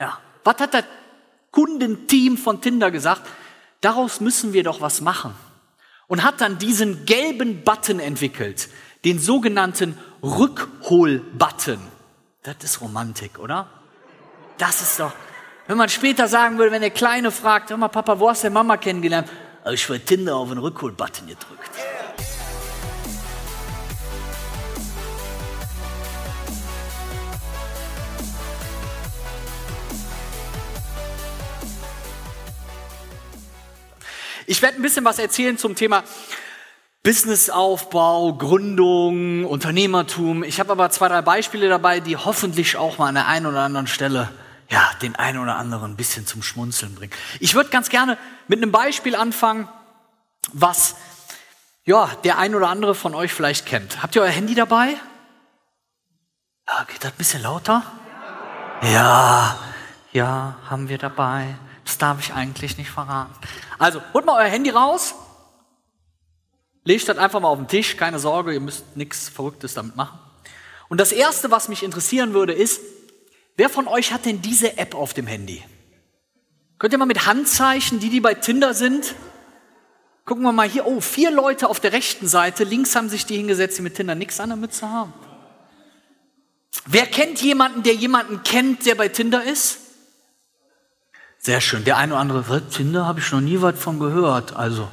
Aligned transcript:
Ja, 0.00 0.18
was 0.44 0.56
hat 0.58 0.74
das 0.74 0.84
Kundenteam 1.50 2.36
von 2.36 2.60
Tinder 2.60 2.90
gesagt? 2.90 3.22
Daraus 3.80 4.20
müssen 4.20 4.52
wir 4.52 4.62
doch 4.62 4.80
was 4.80 5.00
machen. 5.00 5.34
Und 6.08 6.22
hat 6.22 6.40
dann 6.40 6.58
diesen 6.58 7.04
gelben 7.04 7.64
Button 7.64 7.98
entwickelt, 7.98 8.68
den 9.04 9.18
sogenannten 9.18 9.98
Rückhol-Button. 10.22 11.80
Das 12.42 12.56
ist 12.62 12.80
Romantik, 12.80 13.38
oder? 13.38 13.68
Das 14.58 14.80
ist 14.80 15.00
doch, 15.00 15.12
wenn 15.66 15.76
man 15.76 15.88
später 15.88 16.28
sagen 16.28 16.58
würde, 16.58 16.70
wenn 16.70 16.80
der 16.80 16.90
Kleine 16.90 17.30
fragt, 17.30 17.70
hör 17.70 17.76
mal, 17.76 17.88
Papa, 17.88 18.18
wo 18.20 18.28
hast 18.30 18.44
du 18.44 18.50
Mama 18.50 18.76
kennengelernt? 18.76 19.28
Ich 19.72 19.90
war 19.90 19.98
Tinder 19.98 20.36
auf 20.36 20.48
den 20.48 20.58
Rückhol-Button 20.58 21.26
gedrückt. 21.26 21.70
Ich 34.46 34.62
werde 34.62 34.78
ein 34.78 34.82
bisschen 34.82 35.04
was 35.04 35.18
erzählen 35.18 35.58
zum 35.58 35.74
Thema 35.74 36.04
Businessaufbau, 37.02 38.34
Gründung, 38.34 39.44
Unternehmertum. 39.44 40.44
Ich 40.44 40.60
habe 40.60 40.72
aber 40.72 40.90
zwei, 40.90 41.08
drei 41.08 41.22
Beispiele 41.22 41.68
dabei, 41.68 42.00
die 42.00 42.16
hoffentlich 42.16 42.76
auch 42.76 42.98
mal 42.98 43.08
an 43.08 43.14
der 43.14 43.26
einen 43.26 43.46
oder 43.46 43.60
anderen 43.60 43.86
Stelle 43.86 44.28
ja, 44.68 44.90
den 45.02 45.14
einen 45.16 45.38
oder 45.38 45.56
anderen 45.56 45.92
ein 45.92 45.96
bisschen 45.96 46.26
zum 46.26 46.42
Schmunzeln 46.42 46.94
bringen. 46.94 47.12
Ich 47.38 47.54
würde 47.54 47.70
ganz 47.70 47.88
gerne 47.88 48.18
mit 48.48 48.60
einem 48.60 48.72
Beispiel 48.72 49.14
anfangen, 49.14 49.68
was 50.52 50.96
ja, 51.84 52.10
der 52.24 52.38
ein 52.38 52.54
oder 52.54 52.68
andere 52.68 52.94
von 52.94 53.14
euch 53.14 53.32
vielleicht 53.32 53.66
kennt. 53.66 54.02
Habt 54.02 54.16
ihr 54.16 54.22
euer 54.22 54.30
Handy 54.30 54.54
dabei? 54.54 54.96
Ja, 56.66 56.84
geht 56.84 57.04
das 57.04 57.12
ein 57.12 57.18
bisschen 57.18 57.42
lauter? 57.42 57.82
Ja, 58.82 59.56
ja, 60.12 60.56
haben 60.68 60.88
wir 60.88 60.98
dabei. 60.98 61.56
Das 61.86 61.98
darf 61.98 62.20
ich 62.20 62.34
eigentlich 62.34 62.76
nicht 62.76 62.90
verraten. 62.90 63.32
Also, 63.78 64.02
holt 64.12 64.26
mal 64.26 64.42
euer 64.42 64.50
Handy 64.50 64.70
raus. 64.70 65.14
Legt 66.84 67.08
das 67.08 67.16
einfach 67.16 67.40
mal 67.40 67.48
auf 67.48 67.58
den 67.58 67.68
Tisch. 67.68 67.96
Keine 67.96 68.18
Sorge, 68.18 68.52
ihr 68.52 68.60
müsst 68.60 68.96
nichts 68.96 69.28
Verrücktes 69.28 69.74
damit 69.74 69.96
machen. 69.96 70.18
Und 70.88 71.00
das 71.00 71.12
Erste, 71.12 71.50
was 71.50 71.68
mich 71.68 71.84
interessieren 71.84 72.34
würde, 72.34 72.52
ist, 72.52 72.80
wer 73.56 73.70
von 73.70 73.86
euch 73.86 74.12
hat 74.12 74.24
denn 74.26 74.42
diese 74.42 74.78
App 74.78 74.94
auf 74.94 75.14
dem 75.14 75.28
Handy? 75.28 75.64
Könnt 76.78 76.92
ihr 76.92 76.98
mal 76.98 77.06
mit 77.06 77.24
Handzeichen, 77.24 78.00
die, 78.00 78.10
die 78.10 78.20
bei 78.20 78.34
Tinder 78.34 78.74
sind, 78.74 79.14
gucken 80.24 80.42
wir 80.42 80.52
mal 80.52 80.68
hier, 80.68 80.86
oh, 80.86 81.00
vier 81.00 81.30
Leute 81.30 81.68
auf 81.68 81.80
der 81.80 81.92
rechten 81.92 82.26
Seite, 82.26 82.64
links 82.64 82.94
haben 82.96 83.08
sich 83.08 83.26
die 83.26 83.36
hingesetzt, 83.36 83.78
die 83.78 83.82
mit 83.82 83.94
Tinder 83.94 84.14
nichts 84.14 84.40
an 84.40 84.50
der 84.50 84.56
Mütze 84.56 84.90
haben. 84.90 85.12
Wer 86.84 87.06
kennt 87.06 87.40
jemanden, 87.42 87.84
der 87.84 87.94
jemanden 87.94 88.42
kennt, 88.42 88.86
der 88.86 88.96
bei 88.96 89.08
Tinder 89.08 89.42
ist? 89.42 89.85
Sehr 91.46 91.60
schön. 91.60 91.84
Der 91.84 91.96
eine 91.96 92.14
oder 92.14 92.20
andere, 92.20 92.48
was, 92.48 92.62
Tinder 92.72 93.06
habe 93.06 93.20
ich 93.20 93.30
noch 93.30 93.40
nie 93.40 93.62
was 93.62 93.78
von 93.78 94.00
gehört. 94.00 94.56
Also, 94.56 94.88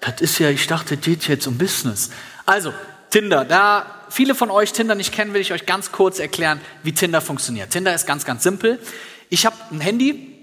das 0.00 0.22
ist 0.22 0.38
ja, 0.38 0.48
ich 0.48 0.66
dachte, 0.66 0.96
das 0.96 1.04
geht 1.04 1.28
jetzt 1.28 1.46
um 1.46 1.58
Business. 1.58 2.08
Also, 2.46 2.72
Tinder, 3.10 3.44
da 3.44 3.84
viele 4.08 4.34
von 4.34 4.50
euch 4.50 4.72
Tinder 4.72 4.94
nicht 4.94 5.12
kennen, 5.12 5.34
will 5.34 5.42
ich 5.42 5.52
euch 5.52 5.66
ganz 5.66 5.92
kurz 5.92 6.18
erklären, 6.18 6.62
wie 6.82 6.92
Tinder 6.92 7.20
funktioniert. 7.20 7.68
Tinder 7.68 7.94
ist 7.94 8.06
ganz, 8.06 8.24
ganz 8.24 8.42
simpel. 8.42 8.78
Ich 9.28 9.44
habe 9.44 9.54
ein 9.70 9.82
Handy, 9.82 10.34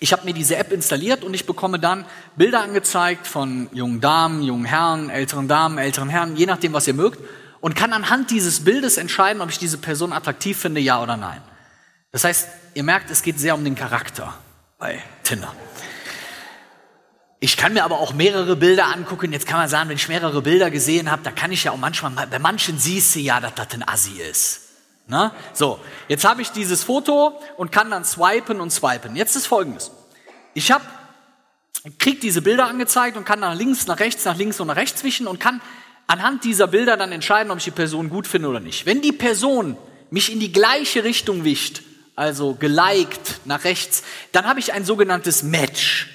ich 0.00 0.14
habe 0.14 0.24
mir 0.24 0.32
diese 0.32 0.56
App 0.56 0.72
installiert 0.72 1.24
und 1.24 1.34
ich 1.34 1.44
bekomme 1.44 1.78
dann 1.78 2.06
Bilder 2.36 2.62
angezeigt 2.62 3.26
von 3.26 3.68
jungen 3.74 4.00
Damen, 4.00 4.40
jungen 4.40 4.64
Herren, 4.64 5.10
älteren 5.10 5.46
Damen, 5.46 5.76
älteren 5.76 6.08
Herren, 6.08 6.36
je 6.36 6.46
nachdem, 6.46 6.72
was 6.72 6.86
ihr 6.86 6.94
mögt, 6.94 7.18
und 7.60 7.76
kann 7.76 7.92
anhand 7.92 8.30
dieses 8.30 8.64
Bildes 8.64 8.96
entscheiden, 8.96 9.42
ob 9.42 9.50
ich 9.50 9.58
diese 9.58 9.76
Person 9.76 10.14
attraktiv 10.14 10.56
finde, 10.56 10.80
ja 10.80 11.02
oder 11.02 11.18
nein. 11.18 11.42
Das 12.12 12.24
heißt, 12.24 12.48
ihr 12.72 12.82
merkt, 12.82 13.10
es 13.10 13.20
geht 13.20 13.38
sehr 13.38 13.54
um 13.54 13.62
den 13.62 13.74
Charakter 13.74 14.32
bei 14.78 15.02
Tinder. 15.22 15.54
Ich 17.38 17.56
kann 17.56 17.74
mir 17.74 17.84
aber 17.84 18.00
auch 18.00 18.14
mehrere 18.14 18.56
Bilder 18.56 18.86
angucken. 18.86 19.32
Jetzt 19.32 19.46
kann 19.46 19.58
man 19.58 19.68
sagen, 19.68 19.88
wenn 19.88 19.96
ich 19.96 20.08
mehrere 20.08 20.42
Bilder 20.42 20.70
gesehen 20.70 21.10
habe, 21.10 21.22
da 21.22 21.30
kann 21.30 21.52
ich 21.52 21.64
ja 21.64 21.72
auch 21.72 21.76
manchmal, 21.76 22.26
bei 22.26 22.38
manchen 22.38 22.78
siehst 22.78 23.14
du 23.14 23.20
ja, 23.20 23.40
dass 23.40 23.54
das 23.54 23.68
ein 23.72 23.86
Assi 23.86 24.20
ist. 24.20 24.62
Na? 25.06 25.32
So, 25.52 25.78
jetzt 26.08 26.24
habe 26.24 26.42
ich 26.42 26.50
dieses 26.50 26.82
Foto 26.82 27.40
und 27.56 27.70
kann 27.70 27.90
dann 27.90 28.04
swipen 28.04 28.60
und 28.60 28.70
swipen. 28.70 29.14
Jetzt 29.16 29.36
ist 29.36 29.46
folgendes. 29.46 29.92
Ich 30.54 30.72
habe 30.72 30.84
krieg 31.98 32.20
diese 32.20 32.42
Bilder 32.42 32.66
angezeigt 32.66 33.16
und 33.16 33.24
kann 33.24 33.40
nach 33.40 33.54
links, 33.54 33.86
nach 33.86 34.00
rechts, 34.00 34.24
nach 34.24 34.36
links 34.36 34.58
und 34.58 34.66
nach 34.66 34.76
rechts 34.76 35.04
wischen 35.04 35.26
und 35.26 35.38
kann 35.38 35.60
anhand 36.06 36.44
dieser 36.44 36.66
Bilder 36.66 36.96
dann 36.96 37.12
entscheiden, 37.12 37.52
ob 37.52 37.58
ich 37.58 37.64
die 37.64 37.70
Person 37.70 38.10
gut 38.10 38.26
finde 38.26 38.48
oder 38.48 38.60
nicht. 38.60 38.86
Wenn 38.86 39.02
die 39.02 39.12
Person 39.12 39.76
mich 40.10 40.32
in 40.32 40.40
die 40.40 40.52
gleiche 40.52 41.04
Richtung 41.04 41.44
wischt, 41.44 41.82
also 42.16 42.54
geliked 42.54 43.40
nach 43.44 43.64
rechts, 43.64 44.02
dann 44.32 44.46
habe 44.46 44.58
ich 44.58 44.72
ein 44.72 44.84
sogenanntes 44.84 45.42
Match. 45.42 46.08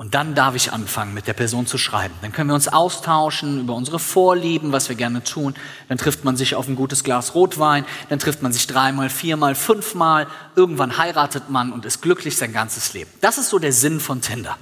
Und 0.00 0.14
dann 0.14 0.34
darf 0.34 0.54
ich 0.54 0.72
anfangen, 0.72 1.12
mit 1.12 1.26
der 1.26 1.34
Person 1.34 1.66
zu 1.66 1.76
schreiben. 1.76 2.14
Dann 2.22 2.32
können 2.32 2.48
wir 2.48 2.54
uns 2.54 2.68
austauschen 2.68 3.60
über 3.60 3.74
unsere 3.74 3.98
Vorlieben, 3.98 4.72
was 4.72 4.88
wir 4.88 4.96
gerne 4.96 5.22
tun. 5.22 5.54
Dann 5.90 5.98
trifft 5.98 6.24
man 6.24 6.38
sich 6.38 6.54
auf 6.54 6.66
ein 6.68 6.74
gutes 6.74 7.04
Glas 7.04 7.34
Rotwein. 7.34 7.84
Dann 8.08 8.18
trifft 8.18 8.40
man 8.40 8.50
sich 8.50 8.66
dreimal, 8.66 9.10
viermal, 9.10 9.54
fünfmal. 9.54 10.26
Irgendwann 10.56 10.96
heiratet 10.96 11.50
man 11.50 11.70
und 11.70 11.84
ist 11.84 12.00
glücklich 12.00 12.38
sein 12.38 12.54
ganzes 12.54 12.94
Leben. 12.94 13.10
Das 13.20 13.36
ist 13.36 13.50
so 13.50 13.58
der 13.58 13.74
Sinn 13.74 14.00
von 14.00 14.22
Tinder, 14.22 14.56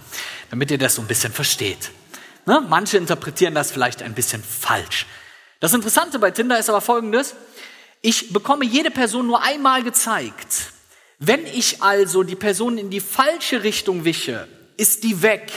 damit 0.50 0.72
ihr 0.72 0.78
das 0.78 0.96
so 0.96 1.02
ein 1.02 1.06
bisschen 1.06 1.32
versteht. 1.32 1.92
Ne? 2.44 2.60
Manche 2.68 2.96
interpretieren 2.96 3.54
das 3.54 3.70
vielleicht 3.70 4.02
ein 4.02 4.14
bisschen 4.14 4.42
falsch. 4.42 5.06
Das 5.60 5.72
Interessante 5.72 6.18
bei 6.18 6.32
Tinder 6.32 6.58
ist 6.58 6.68
aber 6.68 6.80
folgendes. 6.80 7.36
Ich 8.00 8.32
bekomme 8.32 8.64
jede 8.64 8.90
Person 8.90 9.26
nur 9.26 9.42
einmal 9.42 9.82
gezeigt. 9.82 10.72
Wenn 11.18 11.46
ich 11.46 11.82
also 11.82 12.22
die 12.22 12.36
Person 12.36 12.78
in 12.78 12.90
die 12.90 13.00
falsche 13.00 13.64
Richtung 13.64 14.04
wische, 14.04 14.46
ist 14.76 15.02
die 15.02 15.22
weg. 15.22 15.50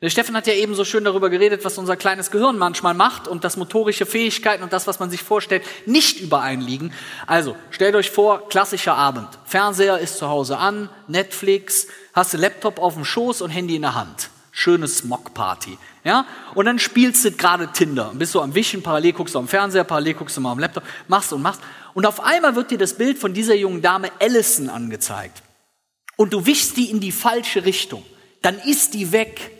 Der 0.00 0.10
Stefan 0.10 0.34
hat 0.34 0.48
ja 0.48 0.54
eben 0.54 0.74
so 0.74 0.84
schön 0.84 1.04
darüber 1.04 1.30
geredet, 1.30 1.64
was 1.64 1.78
unser 1.78 1.96
kleines 1.96 2.32
Gehirn 2.32 2.58
manchmal 2.58 2.92
macht 2.92 3.28
und 3.28 3.44
dass 3.44 3.56
motorische 3.56 4.04
Fähigkeiten 4.04 4.64
und 4.64 4.72
das, 4.72 4.88
was 4.88 4.98
man 4.98 5.10
sich 5.10 5.22
vorstellt, 5.22 5.62
nicht 5.86 6.18
übereinliegen. 6.18 6.92
Also, 7.28 7.54
stellt 7.70 7.94
euch 7.94 8.10
vor, 8.10 8.48
klassischer 8.48 8.96
Abend. 8.96 9.28
Fernseher 9.44 9.98
ist 9.98 10.18
zu 10.18 10.28
Hause 10.28 10.58
an, 10.58 10.90
Netflix, 11.06 11.86
hast 12.12 12.34
du 12.34 12.38
Laptop 12.38 12.80
auf 12.80 12.94
dem 12.94 13.04
Schoß 13.04 13.42
und 13.42 13.50
Handy 13.50 13.76
in 13.76 13.82
der 13.82 13.94
Hand. 13.94 14.30
Schöne 14.50 14.88
Smog-Party. 14.88 15.78
Ja? 16.04 16.26
Und 16.54 16.66
dann 16.66 16.78
spielst 16.78 17.24
du 17.24 17.32
gerade 17.32 17.68
Tinder. 17.72 18.12
Bist 18.14 18.32
so 18.32 18.40
am 18.40 18.54
Wischen, 18.54 18.82
parallel 18.82 19.12
guckst 19.12 19.34
du 19.34 19.38
am 19.38 19.48
Fernseher, 19.48 19.84
parallel 19.84 20.14
guckst 20.14 20.36
du 20.36 20.40
mal 20.40 20.52
am 20.52 20.58
Laptop, 20.58 20.84
machst 21.08 21.32
und 21.32 21.42
machst. 21.42 21.60
Und 21.94 22.06
auf 22.06 22.24
einmal 22.24 22.56
wird 22.56 22.70
dir 22.70 22.78
das 22.78 22.94
Bild 22.94 23.18
von 23.18 23.34
dieser 23.34 23.54
jungen 23.54 23.82
Dame 23.82 24.10
Allison 24.20 24.68
angezeigt. 24.68 25.42
Und 26.16 26.32
du 26.32 26.46
wischst 26.46 26.76
die 26.76 26.90
in 26.90 27.00
die 27.00 27.12
falsche 27.12 27.64
Richtung. 27.64 28.04
Dann 28.42 28.58
ist 28.58 28.94
die 28.94 29.12
weg. 29.12 29.50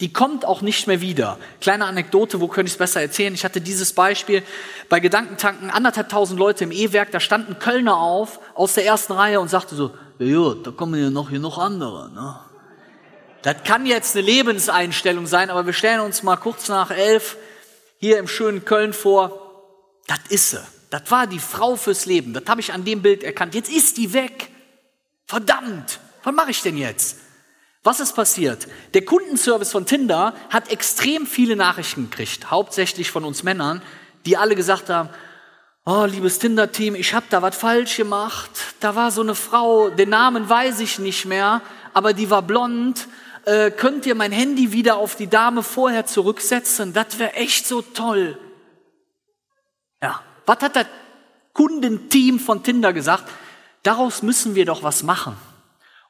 Die 0.00 0.12
kommt 0.12 0.44
auch 0.44 0.60
nicht 0.60 0.86
mehr 0.88 1.00
wieder. 1.00 1.38
Kleine 1.60 1.84
Anekdote, 1.86 2.40
wo 2.40 2.48
könnte 2.48 2.66
ich 2.66 2.74
es 2.74 2.78
besser 2.78 3.00
erzählen? 3.00 3.32
Ich 3.32 3.44
hatte 3.44 3.60
dieses 3.60 3.92
Beispiel 3.92 4.42
bei 4.88 4.98
Gedankentanken, 4.98 5.70
anderthalb 5.70 6.08
tausend 6.08 6.38
Leute 6.38 6.64
im 6.64 6.72
E-Werk, 6.72 7.12
da 7.12 7.20
standen 7.20 7.58
Kölner 7.60 7.96
auf 7.96 8.40
aus 8.54 8.74
der 8.74 8.84
ersten 8.84 9.12
Reihe 9.12 9.40
und 9.40 9.48
sagte 9.48 9.76
so, 9.76 9.92
ja, 10.18 10.54
da 10.54 10.72
kommen 10.72 11.00
ja 11.00 11.10
noch 11.10 11.30
hier 11.30 11.38
noch 11.38 11.58
andere. 11.58 12.10
Ne? 12.12 12.36
Das 13.44 13.62
kann 13.62 13.84
jetzt 13.84 14.16
eine 14.16 14.24
Lebenseinstellung 14.24 15.26
sein, 15.26 15.50
aber 15.50 15.66
wir 15.66 15.74
stellen 15.74 16.00
uns 16.00 16.22
mal 16.22 16.36
kurz 16.36 16.68
nach 16.68 16.90
elf 16.90 17.36
hier 17.98 18.18
im 18.18 18.26
schönen 18.26 18.64
Köln 18.64 18.94
vor. 18.94 20.00
Das 20.06 20.18
ist 20.30 20.52
sie. 20.52 20.66
Das 20.88 21.10
war 21.10 21.26
die 21.26 21.38
Frau 21.38 21.76
fürs 21.76 22.06
Leben. 22.06 22.32
Das 22.32 22.44
habe 22.48 22.62
ich 22.62 22.72
an 22.72 22.86
dem 22.86 23.02
Bild 23.02 23.22
erkannt. 23.22 23.54
Jetzt 23.54 23.70
ist 23.70 23.98
die 23.98 24.14
weg. 24.14 24.48
Verdammt. 25.26 26.00
Was 26.22 26.34
mache 26.34 26.52
ich 26.52 26.62
denn 26.62 26.78
jetzt? 26.78 27.18
Was 27.82 28.00
ist 28.00 28.14
passiert? 28.14 28.66
Der 28.94 29.04
Kundenservice 29.04 29.72
von 29.72 29.84
Tinder 29.84 30.34
hat 30.48 30.70
extrem 30.72 31.26
viele 31.26 31.54
Nachrichten 31.54 32.08
gekriegt, 32.08 32.50
hauptsächlich 32.50 33.10
von 33.10 33.26
uns 33.26 33.42
Männern, 33.42 33.82
die 34.24 34.38
alle 34.38 34.56
gesagt 34.56 34.88
haben, 34.88 35.10
oh, 35.84 36.06
liebes 36.06 36.38
Tinder-Team, 36.38 36.94
ich 36.94 37.12
habe 37.12 37.26
da 37.28 37.42
was 37.42 37.54
falsch 37.54 37.98
gemacht. 37.98 38.50
Da 38.80 38.94
war 38.94 39.10
so 39.10 39.20
eine 39.20 39.34
Frau, 39.34 39.90
den 39.90 40.08
Namen 40.08 40.48
weiß 40.48 40.80
ich 40.80 40.98
nicht 40.98 41.26
mehr, 41.26 41.60
aber 41.92 42.14
die 42.14 42.30
war 42.30 42.40
blond 42.40 43.06
äh, 43.46 43.70
könnt 43.70 44.06
ihr 44.06 44.14
mein 44.14 44.32
Handy 44.32 44.72
wieder 44.72 44.96
auf 44.96 45.16
die 45.16 45.28
Dame 45.28 45.62
vorher 45.62 46.06
zurücksetzen? 46.06 46.92
Das 46.92 47.18
wäre 47.18 47.34
echt 47.34 47.66
so 47.66 47.82
toll. 47.82 48.38
Ja, 50.02 50.20
was 50.46 50.58
hat 50.60 50.76
das 50.76 50.86
Kundenteam 51.52 52.38
von 52.38 52.62
Tinder 52.62 52.92
gesagt? 52.92 53.24
Daraus 53.82 54.22
müssen 54.22 54.54
wir 54.54 54.64
doch 54.64 54.82
was 54.82 55.02
machen. 55.02 55.36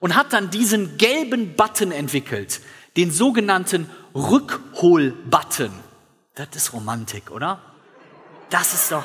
Und 0.00 0.16
hat 0.16 0.32
dann 0.32 0.50
diesen 0.50 0.96
gelben 0.98 1.54
Button 1.56 1.90
entwickelt, 1.90 2.60
den 2.96 3.10
sogenannten 3.10 3.90
Rückhol-Button. 4.14 5.72
Das 6.34 6.48
ist 6.54 6.72
Romantik, 6.72 7.30
oder? 7.30 7.60
Das 8.50 8.74
ist 8.74 8.92
doch, 8.92 9.04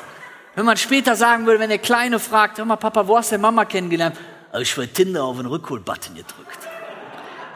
wenn 0.54 0.64
man 0.64 0.76
später 0.76 1.16
sagen 1.16 1.46
würde, 1.46 1.60
wenn 1.60 1.70
der 1.70 1.78
Kleine 1.78 2.18
fragt, 2.18 2.58
hör 2.58 2.64
mal, 2.64 2.76
Papa, 2.76 3.06
wo 3.06 3.16
hast 3.16 3.32
du 3.32 3.38
Mama 3.38 3.64
kennengelernt? 3.64 4.16
Also 4.52 4.62
ich 4.62 4.76
war 4.76 4.86
Tinder 4.86 5.24
auf 5.24 5.36
den 5.36 5.46
Rückhol-Button 5.46 6.16
gedrückt. 6.16 6.69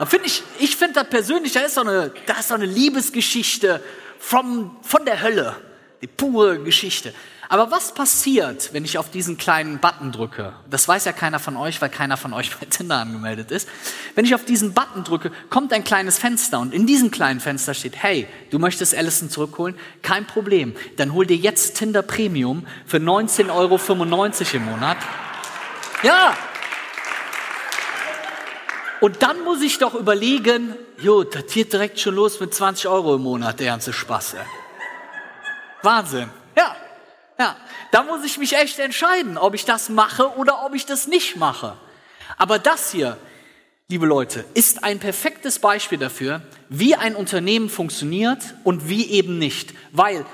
Finde 0.06 0.26
ich, 0.26 0.42
ich 0.58 0.76
finde 0.76 0.94
das 0.94 1.08
persönlich, 1.08 1.52
da 1.52 1.60
ist 1.60 1.74
so 1.74 1.82
eine, 1.82 2.12
da 2.26 2.34
ist 2.34 2.48
so 2.48 2.54
eine 2.54 2.66
Liebesgeschichte 2.66 3.82
vom, 4.18 4.76
von 4.82 5.04
der 5.04 5.22
Hölle. 5.22 5.56
Die 6.02 6.06
pure 6.06 6.58
Geschichte. 6.58 7.14
Aber 7.48 7.70
was 7.70 7.94
passiert, 7.94 8.70
wenn 8.72 8.84
ich 8.84 8.98
auf 8.98 9.10
diesen 9.10 9.36
kleinen 9.36 9.78
Button 9.78 10.12
drücke? 10.12 10.54
Das 10.68 10.88
weiß 10.88 11.04
ja 11.04 11.12
keiner 11.12 11.38
von 11.38 11.56
euch, 11.56 11.80
weil 11.80 11.88
keiner 11.88 12.16
von 12.16 12.32
euch 12.32 12.54
bei 12.60 12.66
Tinder 12.66 12.96
angemeldet 12.96 13.50
ist. 13.50 13.68
Wenn 14.14 14.24
ich 14.24 14.34
auf 14.34 14.44
diesen 14.44 14.74
Button 14.74 15.04
drücke, 15.04 15.30
kommt 15.50 15.72
ein 15.72 15.84
kleines 15.84 16.18
Fenster 16.18 16.58
und 16.60 16.74
in 16.74 16.86
diesem 16.86 17.10
kleinen 17.10 17.40
Fenster 17.40 17.74
steht, 17.74 17.96
hey, 17.96 18.26
du 18.50 18.58
möchtest 18.58 18.94
Allison 18.94 19.30
zurückholen? 19.30 19.76
Kein 20.02 20.26
Problem. 20.26 20.74
Dann 20.96 21.12
hol 21.12 21.26
dir 21.26 21.36
jetzt 21.36 21.76
Tinder 21.76 22.02
Premium 22.02 22.66
für 22.86 22.98
19,95 22.98 23.50
Euro 23.50 23.78
im 24.54 24.64
Monat. 24.64 24.98
Ja, 26.02 26.36
und 29.04 29.22
dann 29.22 29.44
muss 29.44 29.60
ich 29.60 29.76
doch 29.76 29.92
überlegen, 29.92 30.74
jo, 30.96 31.24
das 31.24 31.44
geht 31.52 31.74
direkt 31.74 32.00
schon 32.00 32.14
los 32.14 32.40
mit 32.40 32.54
20 32.54 32.88
Euro 32.88 33.16
im 33.16 33.20
Monat, 33.20 33.60
der 33.60 33.66
ganze 33.66 33.92
Spaß. 33.92 34.32
Ey. 34.32 34.40
Wahnsinn. 35.82 36.30
Ja, 36.56 36.74
ja. 37.38 37.54
Da 37.90 38.02
muss 38.02 38.24
ich 38.24 38.38
mich 38.38 38.56
echt 38.56 38.78
entscheiden, 38.78 39.36
ob 39.36 39.52
ich 39.52 39.66
das 39.66 39.90
mache 39.90 40.38
oder 40.38 40.64
ob 40.64 40.74
ich 40.74 40.86
das 40.86 41.06
nicht 41.06 41.36
mache. 41.36 41.76
Aber 42.38 42.58
das 42.58 42.92
hier, 42.92 43.18
liebe 43.88 44.06
Leute, 44.06 44.46
ist 44.54 44.84
ein 44.84 44.98
perfektes 45.00 45.58
Beispiel 45.58 45.98
dafür, 45.98 46.40
wie 46.70 46.94
ein 46.94 47.14
Unternehmen 47.14 47.68
funktioniert 47.68 48.54
und 48.64 48.88
wie 48.88 49.10
eben 49.10 49.36
nicht. 49.36 49.74
Weil 49.92 50.24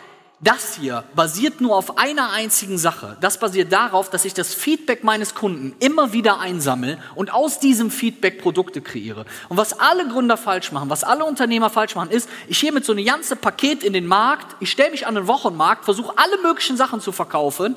das 0.42 0.76
hier 0.76 1.04
basiert 1.14 1.60
nur 1.60 1.76
auf 1.76 1.98
einer 1.98 2.30
einzigen 2.30 2.78
Sache. 2.78 3.18
Das 3.20 3.38
basiert 3.38 3.72
darauf, 3.72 4.08
dass 4.08 4.24
ich 4.24 4.32
das 4.32 4.54
Feedback 4.54 5.04
meines 5.04 5.34
Kunden 5.34 5.76
immer 5.80 6.14
wieder 6.14 6.40
einsammle 6.40 6.98
und 7.14 7.30
aus 7.30 7.60
diesem 7.60 7.90
Feedback 7.90 8.40
Produkte 8.40 8.80
kreiere. 8.80 9.26
Und 9.50 9.58
was 9.58 9.78
alle 9.78 10.08
Gründer 10.08 10.38
falsch 10.38 10.72
machen, 10.72 10.88
was 10.88 11.04
alle 11.04 11.26
Unternehmer 11.26 11.68
falsch 11.68 11.94
machen, 11.94 12.10
ist, 12.10 12.26
ich 12.48 12.58
gehe 12.58 12.72
mit 12.72 12.86
so 12.86 12.92
einem 12.92 13.04
ganzen 13.04 13.36
Paket 13.36 13.84
in 13.84 13.92
den 13.92 14.06
Markt, 14.06 14.56
ich 14.60 14.70
stelle 14.70 14.92
mich 14.92 15.06
an 15.06 15.14
den 15.14 15.26
Wochenmarkt, 15.26 15.84
versuche 15.84 16.16
alle 16.16 16.40
möglichen 16.40 16.78
Sachen 16.78 17.02
zu 17.02 17.12
verkaufen, 17.12 17.76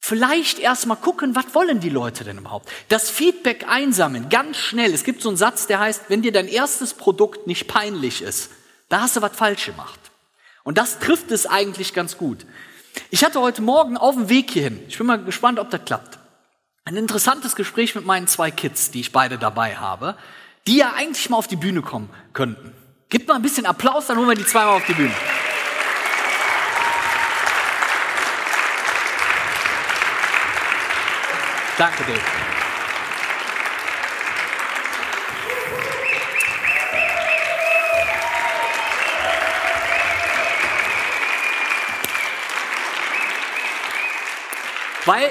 vielleicht 0.00 0.58
erstmal 0.58 0.96
gucken, 0.96 1.36
was 1.36 1.54
wollen 1.54 1.78
die 1.78 1.90
Leute 1.90 2.24
denn 2.24 2.38
überhaupt? 2.38 2.68
Das 2.88 3.08
Feedback 3.08 3.66
einsammeln, 3.68 4.28
ganz 4.30 4.56
schnell. 4.56 4.92
Es 4.92 5.04
gibt 5.04 5.22
so 5.22 5.28
einen 5.28 5.38
Satz, 5.38 5.68
der 5.68 5.78
heißt, 5.78 6.06
wenn 6.08 6.22
dir 6.22 6.32
dein 6.32 6.48
erstes 6.48 6.92
Produkt 6.92 7.46
nicht 7.46 7.68
peinlich 7.68 8.20
ist, 8.20 8.50
da 8.88 9.02
hast 9.02 9.14
du 9.14 9.22
was 9.22 9.36
falsch 9.36 9.66
gemacht. 9.66 10.01
Und 10.64 10.78
das 10.78 10.98
trifft 10.98 11.30
es 11.30 11.46
eigentlich 11.46 11.94
ganz 11.94 12.16
gut. 12.16 12.46
Ich 13.10 13.24
hatte 13.24 13.40
heute 13.40 13.62
Morgen 13.62 13.96
auf 13.96 14.14
dem 14.14 14.28
Weg 14.28 14.50
hierhin, 14.50 14.80
ich 14.88 14.98
bin 14.98 15.06
mal 15.06 15.22
gespannt, 15.22 15.58
ob 15.58 15.70
das 15.70 15.84
klappt, 15.84 16.18
ein 16.84 16.96
interessantes 16.96 17.56
Gespräch 17.56 17.94
mit 17.94 18.04
meinen 18.04 18.26
zwei 18.26 18.50
Kids, 18.50 18.90
die 18.90 19.00
ich 19.00 19.12
beide 19.12 19.38
dabei 19.38 19.76
habe, 19.76 20.16
die 20.66 20.76
ja 20.76 20.92
eigentlich 20.94 21.30
mal 21.30 21.36
auf 21.38 21.48
die 21.48 21.56
Bühne 21.56 21.82
kommen 21.82 22.10
könnten. 22.32 22.72
Gib 23.08 23.28
mal 23.28 23.34
ein 23.34 23.42
bisschen 23.42 23.66
Applaus, 23.66 24.06
dann 24.06 24.18
holen 24.18 24.28
wir 24.28 24.34
die 24.34 24.46
zweimal 24.46 24.76
auf 24.76 24.86
die 24.86 24.94
Bühne. 24.94 25.14
Danke, 31.78 32.04
Dave. 32.04 32.51
Weil 45.04 45.30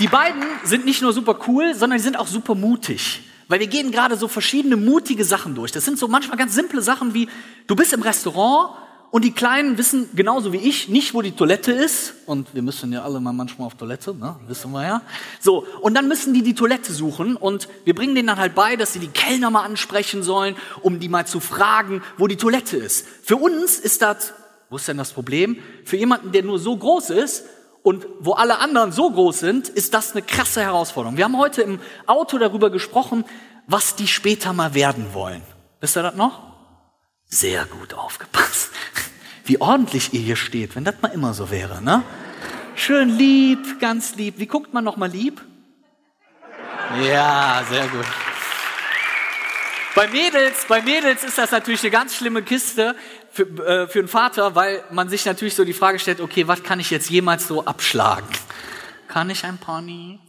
die 0.00 0.08
beiden 0.08 0.42
sind 0.64 0.84
nicht 0.84 1.02
nur 1.02 1.12
super 1.12 1.38
cool, 1.46 1.74
sondern 1.74 1.98
die 1.98 2.04
sind 2.04 2.18
auch 2.18 2.26
super 2.26 2.54
mutig. 2.54 3.22
Weil 3.48 3.60
wir 3.60 3.66
gehen 3.66 3.90
gerade 3.90 4.16
so 4.16 4.28
verschiedene 4.28 4.76
mutige 4.76 5.24
Sachen 5.24 5.54
durch. 5.54 5.70
Das 5.70 5.84
sind 5.84 5.98
so 5.98 6.08
manchmal 6.08 6.38
ganz 6.38 6.54
simple 6.54 6.80
Sachen 6.80 7.14
wie, 7.14 7.28
du 7.66 7.76
bist 7.76 7.92
im 7.92 8.02
Restaurant 8.02 8.70
und 9.10 9.22
die 9.22 9.32
Kleinen 9.32 9.78
wissen 9.78 10.08
genauso 10.14 10.52
wie 10.52 10.56
ich 10.56 10.88
nicht, 10.88 11.14
wo 11.14 11.22
die 11.22 11.32
Toilette 11.32 11.70
ist. 11.70 12.14
Und 12.26 12.52
wir 12.54 12.62
müssen 12.62 12.92
ja 12.92 13.02
alle 13.02 13.20
mal 13.20 13.32
manchmal 13.32 13.66
auf 13.66 13.74
Toilette, 13.74 14.14
ne? 14.14 14.34
wissen 14.48 14.72
wir 14.72 14.82
ja. 14.82 15.02
So, 15.38 15.66
und 15.82 15.94
dann 15.94 16.08
müssen 16.08 16.34
die 16.34 16.42
die 16.42 16.54
Toilette 16.54 16.92
suchen 16.92 17.36
und 17.36 17.68
wir 17.84 17.94
bringen 17.94 18.14
denen 18.14 18.26
dann 18.26 18.38
halt 18.38 18.54
bei, 18.54 18.74
dass 18.76 18.94
sie 18.94 18.98
die 18.98 19.08
Kellner 19.08 19.50
mal 19.50 19.62
ansprechen 19.62 20.22
sollen, 20.22 20.56
um 20.80 20.98
die 20.98 21.08
mal 21.08 21.26
zu 21.26 21.38
fragen, 21.38 22.02
wo 22.16 22.26
die 22.26 22.36
Toilette 22.36 22.76
ist. 22.76 23.06
Für 23.22 23.36
uns 23.36 23.78
ist 23.78 24.02
das, 24.02 24.32
wo 24.70 24.76
ist 24.76 24.88
denn 24.88 24.96
das 24.96 25.12
Problem? 25.12 25.58
Für 25.84 25.96
jemanden, 25.96 26.32
der 26.32 26.42
nur 26.42 26.58
so 26.58 26.76
groß 26.76 27.10
ist, 27.10 27.44
und 27.84 28.06
wo 28.18 28.32
alle 28.32 28.60
anderen 28.60 28.92
so 28.92 29.10
groß 29.10 29.38
sind, 29.38 29.68
ist 29.68 29.92
das 29.92 30.12
eine 30.12 30.22
krasse 30.22 30.62
Herausforderung. 30.62 31.18
Wir 31.18 31.24
haben 31.24 31.36
heute 31.36 31.60
im 31.60 31.80
Auto 32.06 32.38
darüber 32.38 32.70
gesprochen, 32.70 33.26
was 33.66 33.94
die 33.94 34.08
später 34.08 34.54
mal 34.54 34.72
werden 34.72 35.12
wollen. 35.12 35.42
Wisst 35.80 35.98
ihr 35.98 36.02
das 36.02 36.14
noch? 36.14 36.42
Sehr 37.26 37.66
gut 37.66 37.92
aufgepasst. 37.92 38.70
Wie 39.44 39.60
ordentlich 39.60 40.14
ihr 40.14 40.20
hier 40.20 40.36
steht, 40.36 40.76
wenn 40.76 40.84
das 40.84 40.94
mal 41.02 41.08
immer 41.08 41.34
so 41.34 41.50
wäre, 41.50 41.82
ne? 41.82 42.02
Schön 42.74 43.10
lieb, 43.10 43.78
ganz 43.80 44.14
lieb. 44.16 44.38
Wie 44.38 44.46
guckt 44.46 44.72
man 44.72 44.82
noch 44.82 44.96
mal 44.96 45.10
lieb? 45.10 45.42
Ja, 47.02 47.64
sehr 47.68 47.86
gut. 47.88 48.06
Bei 49.94 50.08
Mädels, 50.08 50.64
bei 50.66 50.80
Mädels 50.80 51.22
ist 51.22 51.36
das 51.36 51.50
natürlich 51.50 51.82
eine 51.82 51.90
ganz 51.90 52.16
schlimme 52.16 52.42
Kiste 52.42 52.96
für, 53.34 53.42
äh, 53.42 53.88
für 53.88 53.98
einen 53.98 54.08
Vater, 54.08 54.54
weil 54.54 54.82
man 54.90 55.08
sich 55.08 55.24
natürlich 55.26 55.54
so 55.54 55.64
die 55.64 55.72
Frage 55.72 55.98
stellt, 55.98 56.20
okay, 56.20 56.46
was 56.46 56.62
kann 56.62 56.78
ich 56.78 56.90
jetzt 56.90 57.10
jemals 57.10 57.48
so 57.48 57.64
abschlagen? 57.64 58.28
Kann 59.08 59.28
ich 59.28 59.44
ein 59.44 59.58
Pony? 59.58 60.20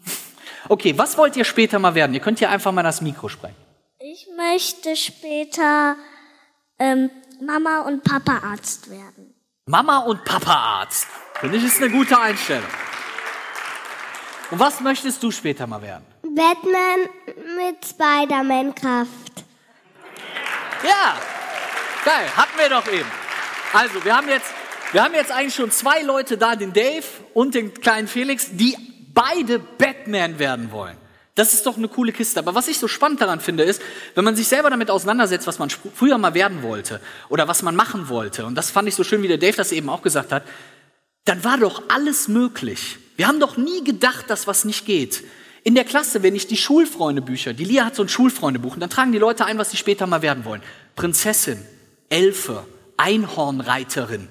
Okay, 0.67 0.97
was 0.97 1.17
wollt 1.17 1.35
ihr 1.35 1.45
später 1.45 1.77
mal 1.77 1.93
werden? 1.93 2.13
Ihr 2.15 2.19
könnt 2.19 2.39
ja 2.39 2.49
einfach 2.49 2.71
mal 2.71 2.81
das 2.81 3.01
Mikro 3.01 3.29
sprechen. 3.29 3.55
Ich 3.99 4.27
möchte 4.35 4.95
später 4.95 5.95
ähm, 6.79 7.11
Mama 7.39 7.81
und 7.81 8.03
Papa 8.03 8.39
Arzt 8.43 8.89
werden. 8.89 9.35
Mama 9.67 9.99
und 9.99 10.25
Papa 10.25 10.53
Arzt. 10.53 11.07
Finde 11.35 11.57
ich, 11.57 11.63
ist 11.63 11.81
eine 11.81 11.91
gute 11.91 12.19
Einstellung. 12.19 12.69
Und 14.49 14.59
was 14.59 14.79
möchtest 14.79 15.21
du 15.21 15.29
später 15.29 15.67
mal 15.67 15.81
werden? 15.81 16.05
Batman 16.23 17.09
mit 17.55 17.85
Spider-Man-Kraft. 17.85 19.43
Ja, 20.83 21.15
geil, 22.05 22.27
hatten 22.37 22.57
wir 22.57 22.69
doch 22.69 22.87
eben. 22.87 23.09
Also, 23.73 24.05
wir 24.05 24.15
haben 24.15 24.29
jetzt, 24.29 24.47
wir 24.93 25.03
haben 25.03 25.13
jetzt 25.13 25.31
eigentlich 25.31 25.55
schon 25.55 25.71
zwei 25.71 26.01
Leute 26.03 26.37
da, 26.37 26.55
den 26.55 26.71
Dave 26.71 27.03
und 27.33 27.55
den 27.55 27.73
kleinen 27.73 28.07
Felix, 28.07 28.47
die 28.51 28.77
beide 29.13 29.59
Batman 29.59 30.39
werden 30.39 30.71
wollen. 30.71 30.97
Das 31.33 31.53
ist 31.53 31.65
doch 31.65 31.75
eine 31.75 31.89
coole 31.89 32.13
Kiste. 32.13 32.39
Aber 32.39 32.55
was 32.55 32.69
ich 32.69 32.79
so 32.79 32.87
spannend 32.87 33.19
daran 33.19 33.41
finde, 33.41 33.63
ist, 33.63 33.81
wenn 34.13 34.23
man 34.23 34.37
sich 34.37 34.47
selber 34.47 34.69
damit 34.69 34.89
auseinandersetzt, 34.89 35.47
was 35.47 35.59
man 35.59 35.69
früher 35.69 36.17
mal 36.17 36.33
werden 36.33 36.63
wollte 36.63 37.01
oder 37.27 37.49
was 37.49 37.61
man 37.61 37.75
machen 37.75 38.07
wollte, 38.07 38.45
und 38.45 38.55
das 38.55 38.71
fand 38.71 38.87
ich 38.87 38.95
so 38.95 39.03
schön, 39.03 39.21
wie 39.21 39.27
der 39.27 39.37
Dave 39.37 39.57
das 39.57 39.73
eben 39.73 39.89
auch 39.89 40.01
gesagt 40.01 40.31
hat, 40.31 40.43
dann 41.25 41.43
war 41.43 41.57
doch 41.57 41.83
alles 41.89 42.29
möglich. 42.29 42.97
Wir 43.17 43.27
haben 43.27 43.41
doch 43.41 43.57
nie 43.57 43.83
gedacht, 43.83 44.29
dass 44.29 44.47
was 44.47 44.63
nicht 44.63 44.85
geht. 44.85 45.23
In 45.63 45.75
der 45.75 45.83
Klasse, 45.83 46.23
wenn 46.23 46.35
ich 46.35 46.47
die 46.47 46.57
Schulfreundebücher, 46.57 47.53
die 47.53 47.65
Lia 47.65 47.85
hat 47.85 47.95
so 47.95 48.03
ein 48.03 48.09
Schulfreundebuch, 48.09 48.75
und 48.75 48.79
dann 48.79 48.89
tragen 48.89 49.11
die 49.11 49.17
Leute 49.17 49.45
ein, 49.45 49.57
was 49.57 49.71
sie 49.71 49.77
später 49.77 50.07
mal 50.07 50.21
werden 50.21 50.45
wollen. 50.45 50.61
Prinzessin, 50.95 51.65
Elfe, 52.09 52.65
Einhornreiterin. 52.97 54.27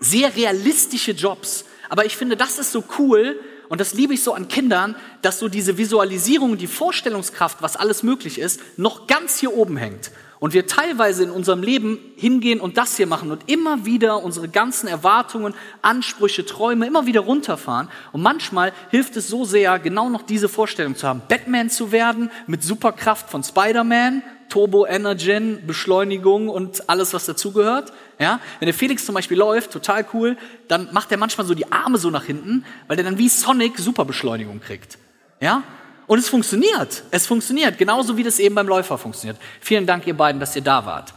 Sehr 0.00 0.36
realistische 0.36 1.12
Jobs. 1.12 1.64
Aber 1.88 2.04
ich 2.04 2.16
finde, 2.16 2.36
das 2.36 2.58
ist 2.58 2.72
so 2.72 2.84
cool, 2.98 3.38
und 3.68 3.80
das 3.80 3.94
liebe 3.94 4.14
ich 4.14 4.22
so 4.22 4.32
an 4.32 4.48
Kindern, 4.48 4.94
dass 5.22 5.38
so 5.38 5.48
diese 5.48 5.76
Visualisierung, 5.76 6.56
die 6.56 6.66
Vorstellungskraft, 6.66 7.62
was 7.62 7.76
alles 7.76 8.02
möglich 8.02 8.38
ist, 8.38 8.60
noch 8.76 9.06
ganz 9.06 9.40
hier 9.40 9.54
oben 9.54 9.76
hängt 9.76 10.12
und 10.38 10.52
wir 10.52 10.66
teilweise 10.66 11.24
in 11.24 11.30
unserem 11.30 11.62
Leben 11.62 11.98
hingehen 12.16 12.60
und 12.60 12.76
das 12.76 12.96
hier 12.96 13.06
machen 13.06 13.30
und 13.30 13.48
immer 13.48 13.86
wieder 13.86 14.22
unsere 14.22 14.48
ganzen 14.48 14.86
Erwartungen, 14.86 15.54
Ansprüche, 15.82 16.44
Träume 16.44 16.86
immer 16.86 17.06
wieder 17.06 17.20
runterfahren. 17.20 17.88
Und 18.12 18.22
manchmal 18.22 18.72
hilft 18.90 19.16
es 19.16 19.28
so 19.28 19.44
sehr, 19.44 19.78
genau 19.78 20.08
noch 20.08 20.22
diese 20.22 20.48
Vorstellung 20.48 20.96
zu 20.96 21.08
haben, 21.08 21.22
Batman 21.28 21.70
zu 21.70 21.92
werden 21.92 22.30
mit 22.46 22.62
Superkraft 22.62 23.30
von 23.30 23.42
Spider-Man, 23.42 24.22
Turbo 24.48 24.86
Energy, 24.86 25.58
Beschleunigung 25.66 26.48
und 26.48 26.88
alles, 26.88 27.12
was 27.14 27.26
dazugehört. 27.26 27.92
Ja, 28.18 28.40
wenn 28.60 28.66
der 28.66 28.74
Felix 28.74 29.04
zum 29.04 29.14
Beispiel 29.14 29.36
läuft, 29.36 29.72
total 29.72 30.06
cool, 30.12 30.36
dann 30.68 30.88
macht 30.92 31.12
er 31.12 31.18
manchmal 31.18 31.46
so 31.46 31.54
die 31.54 31.70
Arme 31.70 31.98
so 31.98 32.10
nach 32.10 32.24
hinten, 32.24 32.64
weil 32.88 32.98
er 32.98 33.04
dann 33.04 33.18
wie 33.18 33.28
Sonic 33.28 33.78
Superbeschleunigung 33.78 34.60
kriegt. 34.60 34.98
Ja, 35.40 35.62
und 36.06 36.18
es 36.18 36.28
funktioniert. 36.28 37.02
Es 37.10 37.26
funktioniert. 37.26 37.78
Genauso 37.78 38.16
wie 38.16 38.22
das 38.22 38.38
eben 38.38 38.54
beim 38.54 38.68
Läufer 38.68 38.96
funktioniert. 38.96 39.38
Vielen 39.60 39.86
Dank, 39.86 40.06
ihr 40.06 40.16
beiden, 40.16 40.40
dass 40.40 40.54
ihr 40.54 40.62
da 40.62 40.86
wart. 40.86 41.12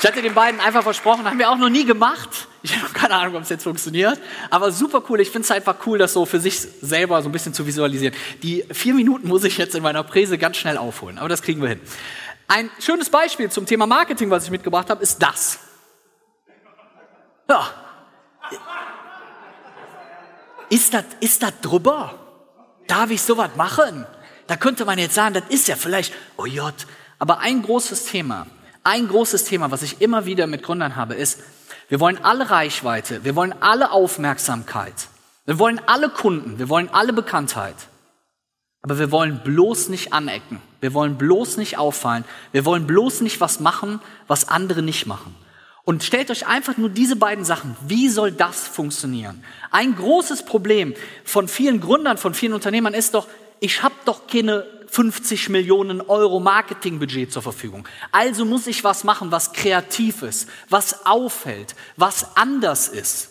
Ich 0.00 0.06
hatte 0.06 0.22
den 0.22 0.34
beiden 0.34 0.60
einfach 0.60 0.82
versprochen, 0.82 1.24
haben 1.24 1.38
wir 1.38 1.50
auch 1.50 1.56
noch 1.56 1.68
nie 1.68 1.84
gemacht. 1.84 2.45
Ich 2.66 2.82
habe 2.82 2.92
keine 2.92 3.14
Ahnung, 3.14 3.36
ob 3.36 3.42
es 3.42 3.48
jetzt 3.48 3.62
funktioniert. 3.62 4.18
Aber 4.50 4.72
super 4.72 5.00
cool. 5.08 5.20
Ich 5.20 5.30
finde 5.30 5.44
es 5.44 5.50
einfach 5.52 5.76
cool, 5.86 5.98
das 5.98 6.12
so 6.12 6.26
für 6.26 6.40
sich 6.40 6.58
selber 6.58 7.22
so 7.22 7.28
ein 7.28 7.32
bisschen 7.32 7.54
zu 7.54 7.64
visualisieren. 7.64 8.12
Die 8.42 8.64
vier 8.72 8.94
Minuten 8.94 9.28
muss 9.28 9.44
ich 9.44 9.56
jetzt 9.56 9.76
in 9.76 9.84
meiner 9.84 10.02
Präse 10.02 10.36
ganz 10.36 10.56
schnell 10.56 10.76
aufholen. 10.76 11.18
Aber 11.18 11.28
das 11.28 11.42
kriegen 11.42 11.62
wir 11.62 11.68
hin. 11.68 11.80
Ein 12.48 12.68
schönes 12.80 13.08
Beispiel 13.08 13.50
zum 13.50 13.66
Thema 13.66 13.86
Marketing, 13.86 14.30
was 14.30 14.44
ich 14.44 14.50
mitgebracht 14.50 14.90
habe, 14.90 15.00
ist 15.00 15.22
das. 15.22 15.60
Ja, 17.48 17.70
ist 20.68 20.94
das 20.94 21.04
ist 21.20 21.44
drüber? 21.62 22.14
Darf 22.88 23.10
ich 23.10 23.22
sowas 23.22 23.50
machen? 23.56 24.06
Da 24.46 24.56
könnte 24.56 24.84
man 24.84 24.98
jetzt 24.98 25.14
sagen, 25.14 25.34
das 25.34 25.44
ist 25.48 25.68
ja 25.68 25.76
vielleicht, 25.76 26.12
oh 26.36 26.46
Gott, 26.56 26.86
aber 27.18 27.38
ein 27.38 27.62
großes 27.62 28.06
Thema. 28.06 28.46
Ein 28.84 29.08
großes 29.08 29.44
Thema, 29.44 29.70
was 29.70 29.82
ich 29.82 30.00
immer 30.00 30.26
wieder 30.26 30.46
mit 30.46 30.62
Gründern 30.62 30.96
habe, 30.96 31.14
ist, 31.14 31.40
wir 31.88 32.00
wollen 32.00 32.18
alle 32.22 32.50
Reichweite, 32.50 33.24
wir 33.24 33.36
wollen 33.36 33.54
alle 33.60 33.92
Aufmerksamkeit, 33.92 35.08
wir 35.44 35.58
wollen 35.58 35.80
alle 35.86 36.08
Kunden, 36.08 36.58
wir 36.58 36.68
wollen 36.68 36.88
alle 36.92 37.12
Bekanntheit. 37.12 37.76
Aber 38.82 39.00
wir 39.00 39.10
wollen 39.10 39.40
bloß 39.42 39.88
nicht 39.88 40.12
anecken. 40.12 40.62
Wir 40.80 40.94
wollen 40.94 41.18
bloß 41.18 41.56
nicht 41.56 41.76
auffallen. 41.76 42.24
Wir 42.52 42.64
wollen 42.64 42.86
bloß 42.86 43.20
nicht 43.22 43.40
was 43.40 43.58
machen, 43.58 44.00
was 44.28 44.46
andere 44.46 44.80
nicht 44.80 45.06
machen. 45.06 45.34
Und 45.82 46.04
stellt 46.04 46.30
euch 46.30 46.46
einfach 46.46 46.76
nur 46.76 46.88
diese 46.88 47.16
beiden 47.16 47.44
Sachen. 47.44 47.76
Wie 47.86 48.08
soll 48.08 48.30
das 48.30 48.68
funktionieren? 48.68 49.42
Ein 49.72 49.96
großes 49.96 50.44
Problem 50.44 50.94
von 51.24 51.48
vielen 51.48 51.80
Gründern, 51.80 52.16
von 52.16 52.32
vielen 52.32 52.52
Unternehmern 52.52 52.94
ist 52.94 53.14
doch, 53.14 53.26
ich 53.58 53.82
habe 53.82 53.94
doch 54.04 54.28
keine 54.28 54.64
50 54.88 55.48
Millionen 55.48 56.00
Euro 56.00 56.40
Marketingbudget 56.40 57.32
zur 57.32 57.42
Verfügung. 57.42 57.86
Also 58.12 58.44
muss 58.44 58.66
ich 58.66 58.84
was 58.84 59.04
machen, 59.04 59.30
was 59.30 59.52
kreativ 59.52 60.22
ist, 60.22 60.48
was 60.68 61.06
auffällt, 61.06 61.74
was 61.96 62.36
anders 62.36 62.88
ist. 62.88 63.30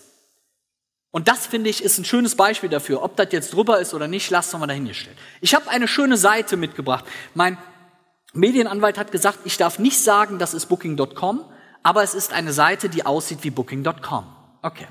Und 1.12 1.30
das 1.30 1.48
finde 1.48 1.70
ich 1.70 1.82
ist 1.82 1.98
ein 1.98 2.04
schönes 2.06 2.36
Beispiel 2.36 2.70
dafür. 2.70 3.02
Ob 3.02 3.16
das 3.16 3.30
jetzt 3.32 3.54
drüber 3.54 3.80
ist 3.80 3.94
oder 3.94 4.08
nicht, 4.08 4.32
doch 4.32 4.60
mal 4.60 4.68
dahingestellt. 4.68 5.18
Ich 5.40 5.56
habe 5.56 5.70
eine 5.70 5.88
schöne 5.88 6.18
Seite 6.18 6.58
mitgebracht. 6.58 7.06
Mein 7.34 7.58
Medienanwalt 8.34 8.98
hat 8.98 9.14
gesagt, 9.14 9.40
ich 9.46 9.56
darf 9.56 9.80
nicht 9.80 9.98
sagen, 9.98 10.40
das 10.40 10.54
ist 10.54 10.66
Booking.com, 10.66 11.46
aber 11.84 12.04
es 12.04 12.16
ist 12.16 12.34
eine 12.34 12.52
Seite, 12.52 12.90
die 12.90 13.06
aussieht 13.06 13.40
wie 13.44 13.50
Booking.com. 13.50 14.26
Okay. 14.62 14.88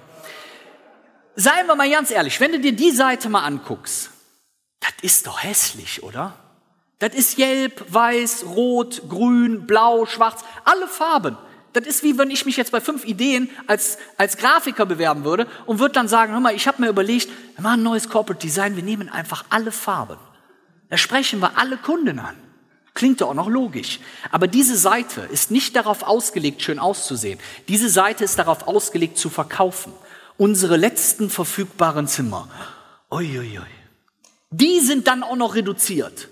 Seien 1.37 1.67
wir 1.67 1.75
mal 1.75 1.91
ganz 1.91 2.11
ehrlich, 2.11 2.41
wenn 2.41 2.53
du 2.53 2.61
dir 2.61 2.73
die 2.73 2.93
Seite 2.93 3.29
mal 3.29 3.45
anguckst, 3.45 4.11
das 4.81 4.93
ist 5.03 5.27
doch 5.27 5.43
hässlich, 5.43 6.03
oder? 6.03 6.44
Das 7.05 7.15
ist 7.15 7.37
gelb, 7.37 7.85
weiß, 7.93 8.47
rot, 8.47 9.03
grün, 9.11 9.67
blau, 9.67 10.07
schwarz, 10.07 10.43
alle 10.65 10.89
Farben. 10.89 11.37
Das 11.75 11.87
ist 11.87 12.03
wie 12.03 12.17
wenn 12.17 12.31
ich 12.31 12.47
mich 12.47 12.57
jetzt 12.57 12.73
bei 12.73 12.81
fünf 12.81 13.05
Ideen 13.05 13.51
als, 13.67 13.99
als 14.17 14.39
Grafiker 14.39 14.87
bewerben 14.87 15.23
würde 15.23 15.47
und 15.67 15.81
würde 15.81 15.93
dann 15.93 16.09
sagen, 16.09 16.33
hör 16.33 16.41
mal, 16.41 16.55
ich 16.55 16.67
habe 16.67 16.81
mir 16.81 16.89
überlegt, 16.89 17.29
wir 17.57 17.63
machen 17.63 17.81
ein 17.81 17.83
neues 17.83 18.09
Corporate 18.09 18.41
Design, 18.41 18.77
wir 18.77 18.83
nehmen 18.83 19.11
einfach 19.11 19.45
alle 19.51 19.71
Farben. 19.71 20.17
Da 20.89 20.97
sprechen 20.97 21.41
wir 21.41 21.59
alle 21.59 21.77
Kunden 21.77 22.19
an. 22.19 22.37
Klingt 22.95 23.21
doch 23.21 23.29
auch 23.29 23.35
noch 23.35 23.51
logisch. 23.51 24.01
Aber 24.31 24.47
diese 24.47 24.79
Seite 24.79 25.29
ist 25.31 25.51
nicht 25.51 25.77
darauf 25.77 26.05
ausgelegt, 26.05 26.63
schön 26.63 26.79
auszusehen. 26.79 27.39
Diese 27.69 27.91
Seite 27.91 28.25
ist 28.25 28.39
darauf 28.39 28.67
ausgelegt, 28.67 29.19
zu 29.19 29.29
verkaufen. 29.29 29.93
Unsere 30.39 30.79
letzten 30.79 31.29
verfügbaren 31.29 32.09
Zimmer. 32.09 32.49
Uiuiui. 33.11 33.61
Die 34.53 34.81
sind 34.81 35.07
dann 35.07 35.23
auch 35.23 35.37
noch 35.37 35.55
reduziert. 35.55 36.31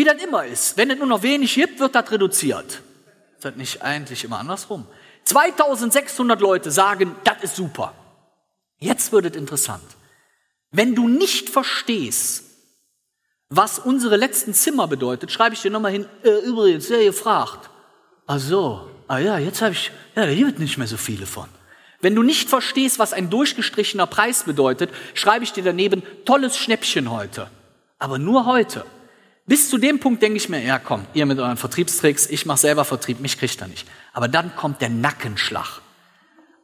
Wie 0.00 0.04
das 0.04 0.22
immer 0.22 0.46
ist. 0.46 0.78
Wenn 0.78 0.90
es 0.90 0.96
nur 0.96 1.06
noch 1.06 1.22
wenig 1.22 1.54
gibt, 1.54 1.78
wird 1.78 1.94
das 1.94 2.10
reduziert. 2.10 2.80
Ist 3.34 3.44
das 3.44 3.54
nicht 3.56 3.82
eigentlich 3.82 4.24
immer 4.24 4.38
andersrum? 4.38 4.86
2600 5.24 6.40
Leute 6.40 6.70
sagen, 6.70 7.14
das 7.22 7.42
ist 7.42 7.56
super. 7.56 7.92
Jetzt 8.78 9.12
wird 9.12 9.26
es 9.26 9.36
interessant. 9.36 9.84
Wenn 10.70 10.94
du 10.94 11.06
nicht 11.06 11.50
verstehst, 11.50 12.44
was 13.50 13.78
unsere 13.78 14.16
letzten 14.16 14.54
Zimmer 14.54 14.88
bedeutet, 14.88 15.32
schreibe 15.32 15.54
ich 15.54 15.60
dir 15.60 15.70
nochmal 15.70 15.92
hin, 15.92 16.06
äh, 16.22 16.46
übrigens, 16.46 16.86
sehr 16.86 17.04
gefragt. 17.04 17.68
Ach 18.26 18.38
so, 18.38 18.90
ah 19.06 19.18
ja, 19.18 19.36
jetzt 19.36 19.60
habe 19.60 19.72
ich, 19.72 19.92
ja, 20.16 20.24
da 20.24 20.34
gibt 20.34 20.60
nicht 20.60 20.78
mehr 20.78 20.86
so 20.86 20.96
viele 20.96 21.26
von. 21.26 21.50
Wenn 22.00 22.14
du 22.14 22.22
nicht 22.22 22.48
verstehst, 22.48 22.98
was 22.98 23.12
ein 23.12 23.28
durchgestrichener 23.28 24.06
Preis 24.06 24.44
bedeutet, 24.44 24.88
schreibe 25.12 25.44
ich 25.44 25.52
dir 25.52 25.62
daneben, 25.62 26.02
tolles 26.24 26.56
Schnäppchen 26.56 27.10
heute. 27.10 27.50
Aber 27.98 28.18
nur 28.18 28.46
heute. 28.46 28.86
Bis 29.50 29.68
zu 29.68 29.78
dem 29.78 29.98
Punkt 29.98 30.22
denke 30.22 30.36
ich 30.36 30.48
mir, 30.48 30.62
ja 30.62 30.78
komm, 30.78 31.04
ihr 31.12 31.26
mit 31.26 31.40
euren 31.40 31.56
Vertriebstricks, 31.56 32.28
ich 32.28 32.46
mache 32.46 32.58
selber 32.58 32.84
Vertrieb, 32.84 33.18
mich 33.18 33.36
kriegt 33.36 33.60
er 33.60 33.66
nicht. 33.66 33.84
Aber 34.12 34.28
dann 34.28 34.54
kommt 34.54 34.80
der 34.80 34.90
Nackenschlag. 34.90 35.80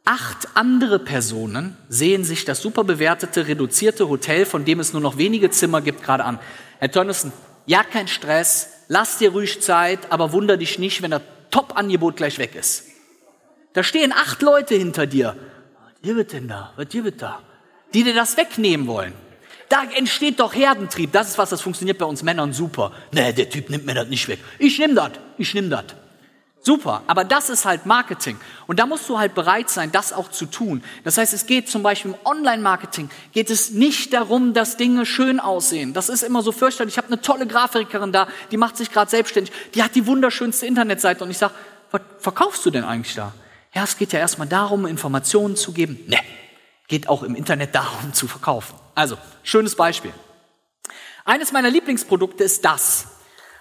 Acht 0.05 0.47
andere 0.53 0.97
Personen 0.97 1.75
sehen 1.89 2.23
sich 2.23 2.45
das 2.45 2.61
super 2.61 2.85
bewertete, 2.85 3.45
reduzierte 3.45 4.07
Hotel, 4.07 4.45
von 4.45 4.63
dem 4.63 4.79
es 4.79 4.93
nur 4.93 5.01
noch 5.01 5.17
wenige 5.17 5.49
Zimmer 5.49 5.81
gibt, 5.81 6.01
gerade 6.01 6.23
an. 6.23 6.39
Herr 6.79 6.89
Tönnissen, 6.89 7.33
ja, 7.65 7.83
kein 7.83 8.07
Stress, 8.07 8.69
lass 8.87 9.17
dir 9.17 9.31
ruhig 9.31 9.61
Zeit, 9.61 10.09
aber 10.09 10.31
wunder 10.31 10.55
dich 10.55 10.79
nicht, 10.79 11.01
wenn 11.01 11.11
das 11.11 11.23
Top-Angebot 11.51 12.15
gleich 12.15 12.37
weg 12.37 12.55
ist. 12.55 12.85
Da 13.73 13.83
stehen 13.83 14.13
acht 14.13 14.41
Leute 14.41 14.75
hinter 14.75 15.07
dir. 15.07 15.35
Was 16.01 16.15
wird 16.15 16.31
denn 16.31 16.47
da? 16.47 16.71
Was 16.77 16.93
wird 16.93 17.21
da? 17.21 17.41
Die 17.93 18.05
dir 18.05 18.15
das 18.15 18.37
wegnehmen 18.37 18.87
wollen. 18.87 19.11
Da 19.69 19.83
entsteht 19.95 20.39
doch 20.39 20.55
Herdentrieb. 20.55 21.11
Das 21.11 21.29
ist 21.29 21.37
was, 21.37 21.49
das 21.49 21.61
funktioniert 21.61 21.97
bei 21.97 22.05
uns 22.05 22.23
Männern 22.23 22.53
super. 22.53 22.91
Nee, 23.11 23.33
der 23.33 23.49
Typ 23.49 23.69
nimmt 23.69 23.85
mir 23.85 23.93
das 23.93 24.07
nicht 24.07 24.27
weg. 24.27 24.39
Ich 24.59 24.79
nimm 24.79 24.95
das. 24.95 25.11
Ich 25.37 25.53
nimm 25.53 25.69
das. 25.69 25.85
Super, 26.67 27.03
aber 27.07 27.23
das 27.23 27.49
ist 27.49 27.63
halt 27.63 27.85
Marketing. 27.85 28.37
Und 28.65 28.79
da 28.79 28.85
musst 28.85 29.07
du 29.07 29.17
halt 29.17 29.33
bereit 29.33 29.69
sein, 29.69 29.89
das 29.91 30.11
auch 30.11 30.29
zu 30.31 30.45
tun. 30.45 30.83
Das 31.05 31.17
heißt, 31.17 31.33
es 31.33 31.45
geht 31.45 31.69
zum 31.69 31.81
Beispiel 31.81 32.11
im 32.11 32.17
Online-Marketing, 32.25 33.09
geht 33.31 33.49
es 33.49 33.71
nicht 33.71 34.11
darum, 34.11 34.53
dass 34.53 34.75
Dinge 34.75 35.05
schön 35.05 35.39
aussehen. 35.39 35.93
Das 35.93 36.09
ist 36.09 36.23
immer 36.23 36.41
so 36.41 36.51
fürchterlich. 36.51 36.95
Ich 36.95 36.97
habe 36.97 37.07
eine 37.07 37.21
tolle 37.21 37.47
Grafikerin 37.47 38.11
da, 38.11 38.27
die 38.51 38.57
macht 38.57 38.75
sich 38.75 38.91
gerade 38.91 39.09
selbstständig. 39.09 39.53
Die 39.75 39.83
hat 39.83 39.95
die 39.95 40.07
wunderschönste 40.07 40.65
Internetseite. 40.65 41.23
Und 41.23 41.31
ich 41.31 41.37
sage, 41.37 41.53
was 41.91 42.01
verkaufst 42.19 42.65
du 42.65 42.69
denn 42.69 42.83
eigentlich 42.83 43.15
da? 43.15 43.33
Ja, 43.73 43.83
es 43.83 43.97
geht 43.97 44.11
ja 44.11 44.19
erstmal 44.19 44.47
darum, 44.49 44.85
Informationen 44.87 45.55
zu 45.55 45.71
geben. 45.71 45.99
Ne, 46.07 46.17
geht 46.89 47.07
auch 47.07 47.23
im 47.23 47.35
Internet 47.35 47.75
darum 47.75 48.11
zu 48.13 48.27
verkaufen. 48.27 48.75
Also, 48.97 49.15
schönes 49.43 49.75
Beispiel. 49.75 50.11
Eines 51.23 51.51
meiner 51.51 51.69
Lieblingsprodukte 51.69 52.43
ist 52.43 52.65
das. 52.65 53.05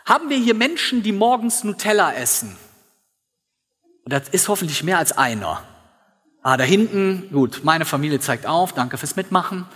Haben 0.07 0.31
wir 0.31 0.39
hier 0.39 0.55
Menschen, 0.55 1.03
die 1.03 1.13
morgens 1.13 1.63
Nutella 1.63 2.15
essen? 2.15 2.57
Und 4.05 4.15
das 4.15 4.31
ist 4.31 4.49
hoffentlich 4.49 4.83
mehr 4.83 4.97
als 4.97 5.13
einer. 5.13 5.63
Ah, 6.43 6.57
da 6.57 6.65
hinten, 6.65 7.29
gut, 7.31 7.61
meine 7.65 7.85
Familie 7.85 8.19
zeigt 8.19 8.47
auf, 8.47 8.73
danke 8.73 8.97
fürs 8.97 9.15
Mitmachen. 9.17 9.67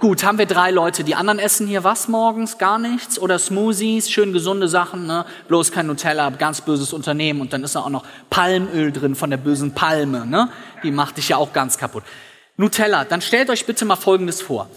Gut, 0.00 0.24
haben 0.24 0.38
wir 0.38 0.46
drei 0.46 0.72
Leute. 0.72 1.04
Die 1.04 1.14
anderen 1.14 1.38
essen 1.38 1.68
hier 1.68 1.84
was 1.84 2.08
morgens? 2.08 2.58
Gar 2.58 2.80
nichts? 2.80 3.16
Oder 3.16 3.38
Smoothies, 3.38 4.10
schön 4.10 4.32
gesunde 4.32 4.66
Sachen, 4.66 5.06
ne? 5.06 5.24
bloß 5.46 5.70
kein 5.70 5.86
Nutella, 5.86 6.30
ganz 6.30 6.62
böses 6.62 6.92
Unternehmen. 6.92 7.40
Und 7.40 7.52
dann 7.52 7.62
ist 7.62 7.76
da 7.76 7.80
auch 7.82 7.90
noch 7.90 8.04
Palmöl 8.28 8.90
drin 8.90 9.14
von 9.14 9.30
der 9.30 9.36
bösen 9.36 9.72
Palme. 9.72 10.26
Ne? 10.26 10.50
Die 10.82 10.90
macht 10.90 11.16
dich 11.16 11.28
ja 11.28 11.36
auch 11.36 11.52
ganz 11.52 11.78
kaputt. 11.78 12.02
Nutella, 12.56 13.04
dann 13.04 13.20
stellt 13.20 13.50
euch 13.50 13.66
bitte 13.66 13.84
mal 13.84 13.94
Folgendes 13.94 14.42
vor. 14.42 14.68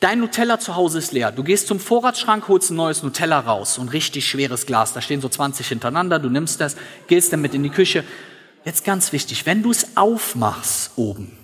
Dein 0.00 0.20
Nutella 0.20 0.58
zu 0.58 0.76
Hause 0.76 0.98
ist 0.98 1.12
leer. 1.12 1.30
Du 1.30 1.44
gehst 1.44 1.66
zum 1.66 1.78
Vorratsschrank, 1.78 2.48
holst 2.48 2.70
ein 2.70 2.76
neues 2.76 3.02
Nutella 3.02 3.38
raus, 3.38 3.78
ein 3.78 3.90
richtig 3.90 4.26
schweres 4.26 4.64
Glas. 4.64 4.94
Da 4.94 5.02
stehen 5.02 5.20
so 5.20 5.28
20 5.28 5.68
hintereinander. 5.68 6.18
Du 6.18 6.30
nimmst 6.30 6.58
das, 6.58 6.76
gehst 7.06 7.34
damit 7.34 7.54
in 7.54 7.62
die 7.62 7.70
Küche. 7.70 8.02
Jetzt 8.64 8.84
ganz 8.84 9.12
wichtig, 9.12 9.44
wenn 9.44 9.62
du 9.62 9.70
es 9.70 9.98
aufmachst 9.98 10.92
oben, 10.96 11.36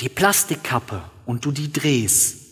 die 0.00 0.08
Plastikkappe 0.08 1.02
und 1.26 1.44
du 1.44 1.50
die 1.50 1.72
drehst, 1.72 2.44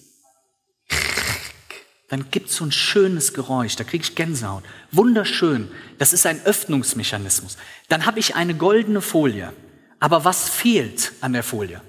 dann 2.09 2.31
gibt's 2.31 2.57
so 2.57 2.64
ein 2.64 2.73
schönes 2.73 3.33
Geräusch, 3.33 3.76
da 3.76 3.85
krieg 3.85 4.02
ich 4.02 4.14
Gänsehaut. 4.14 4.64
Wunderschön, 4.91 5.71
das 5.99 6.12
ist 6.12 6.26
ein 6.26 6.45
Öffnungsmechanismus. 6.45 7.57
Dann 7.88 8.07
habe 8.07 8.19
ich 8.19 8.35
eine 8.35 8.55
goldene 8.55 9.00
Folie. 9.00 9.52
Aber 9.99 10.25
was 10.25 10.49
fehlt 10.49 11.12
an 11.21 11.33
der 11.33 11.45
Folie? 11.45 11.81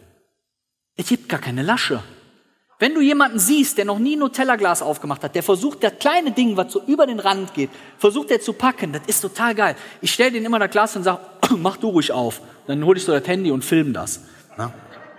Es 0.95 1.07
gibt 1.07 1.29
gar 1.29 1.39
keine 1.39 1.63
Lasche. 1.63 2.03
Wenn 2.83 2.95
du 2.95 2.99
jemanden 2.99 3.39
siehst, 3.39 3.77
der 3.77 3.85
noch 3.85 3.97
nie 3.97 4.17
ein 4.17 4.19
Nutella-Glas 4.19 4.81
aufgemacht 4.81 5.23
hat, 5.23 5.35
der 5.35 5.41
versucht, 5.41 5.85
das 5.85 5.93
kleine 6.01 6.33
Ding, 6.33 6.57
was 6.57 6.73
so 6.73 6.83
über 6.85 7.07
den 7.07 7.21
Rand 7.21 7.53
geht, 7.53 7.69
versucht 7.97 8.29
er 8.29 8.41
zu 8.41 8.51
packen, 8.51 8.91
das 8.91 9.03
ist 9.07 9.21
total 9.21 9.55
geil. 9.55 9.77
Ich 10.01 10.11
stelle 10.11 10.33
den 10.33 10.43
immer 10.43 10.59
das 10.59 10.69
Glas 10.69 10.93
und 10.97 11.03
sage, 11.03 11.21
mach 11.57 11.77
du 11.77 11.87
ruhig 11.87 12.11
auf. 12.11 12.41
Dann 12.67 12.83
hole 12.83 12.97
ich 12.97 13.05
so 13.05 13.17
das 13.17 13.25
Handy 13.25 13.51
und 13.51 13.63
film 13.63 13.93
das. 13.93 14.19
Ne? 14.57 14.73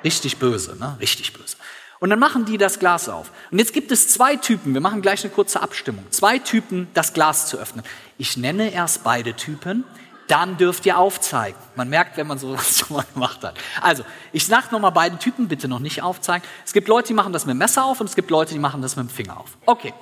Richtig 0.05 0.37
böse, 0.37 0.77
ne? 0.79 0.99
richtig 1.01 1.33
böse. 1.33 1.57
Und 2.01 2.11
dann 2.11 2.19
machen 2.19 2.45
die 2.45 2.59
das 2.59 2.81
Glas 2.81 3.09
auf. 3.09 3.31
Und 3.51 3.59
jetzt 3.59 3.73
gibt 3.73 3.91
es 3.93 4.09
zwei 4.09 4.37
Typen, 4.37 4.75
wir 4.75 4.83
machen 4.83 5.01
gleich 5.01 5.25
eine 5.25 5.33
kurze 5.33 5.63
Abstimmung, 5.63 6.05
zwei 6.11 6.39
Typen, 6.39 6.89
das 6.93 7.15
Glas 7.15 7.47
zu 7.47 7.57
öffnen. 7.57 7.83
Ich 8.19 8.37
nenne 8.37 8.75
erst 8.75 9.05
beide 9.05 9.33
Typen, 9.33 9.85
dann 10.29 10.57
dürft 10.57 10.87
ihr 10.87 10.99
aufzeigen. 10.99 11.59
Man 11.77 11.89
merkt, 11.89 12.17
wenn 12.17 12.27
man 12.27 12.39
sowas 12.39 12.79
schon 12.87 12.97
mal 12.97 13.05
gemacht 13.13 13.43
hat. 13.43 13.55
Also, 13.81 14.05
ich 14.33 14.47
sage 14.47 14.69
nochmal 14.71 14.93
beiden 14.93 15.19
Typen, 15.19 15.49
bitte 15.49 15.69
noch 15.69 15.79
nicht 15.79 16.03
aufzeigen. 16.03 16.47
Es 16.65 16.73
gibt 16.73 16.89
Leute, 16.89 17.09
die 17.09 17.15
machen 17.15 17.33
das 17.33 17.47
mit 17.47 17.55
dem 17.55 17.59
Messer 17.59 17.85
auf 17.85 18.01
und 18.01 18.09
es 18.09 18.17
gibt 18.17 18.31
Leute, 18.31 18.55
die 18.55 18.61
machen 18.61 18.83
das 18.83 18.97
mit 18.97 19.09
dem 19.09 19.11
Finger 19.11 19.39
auf. 19.39 19.57
Okay. 19.67 19.93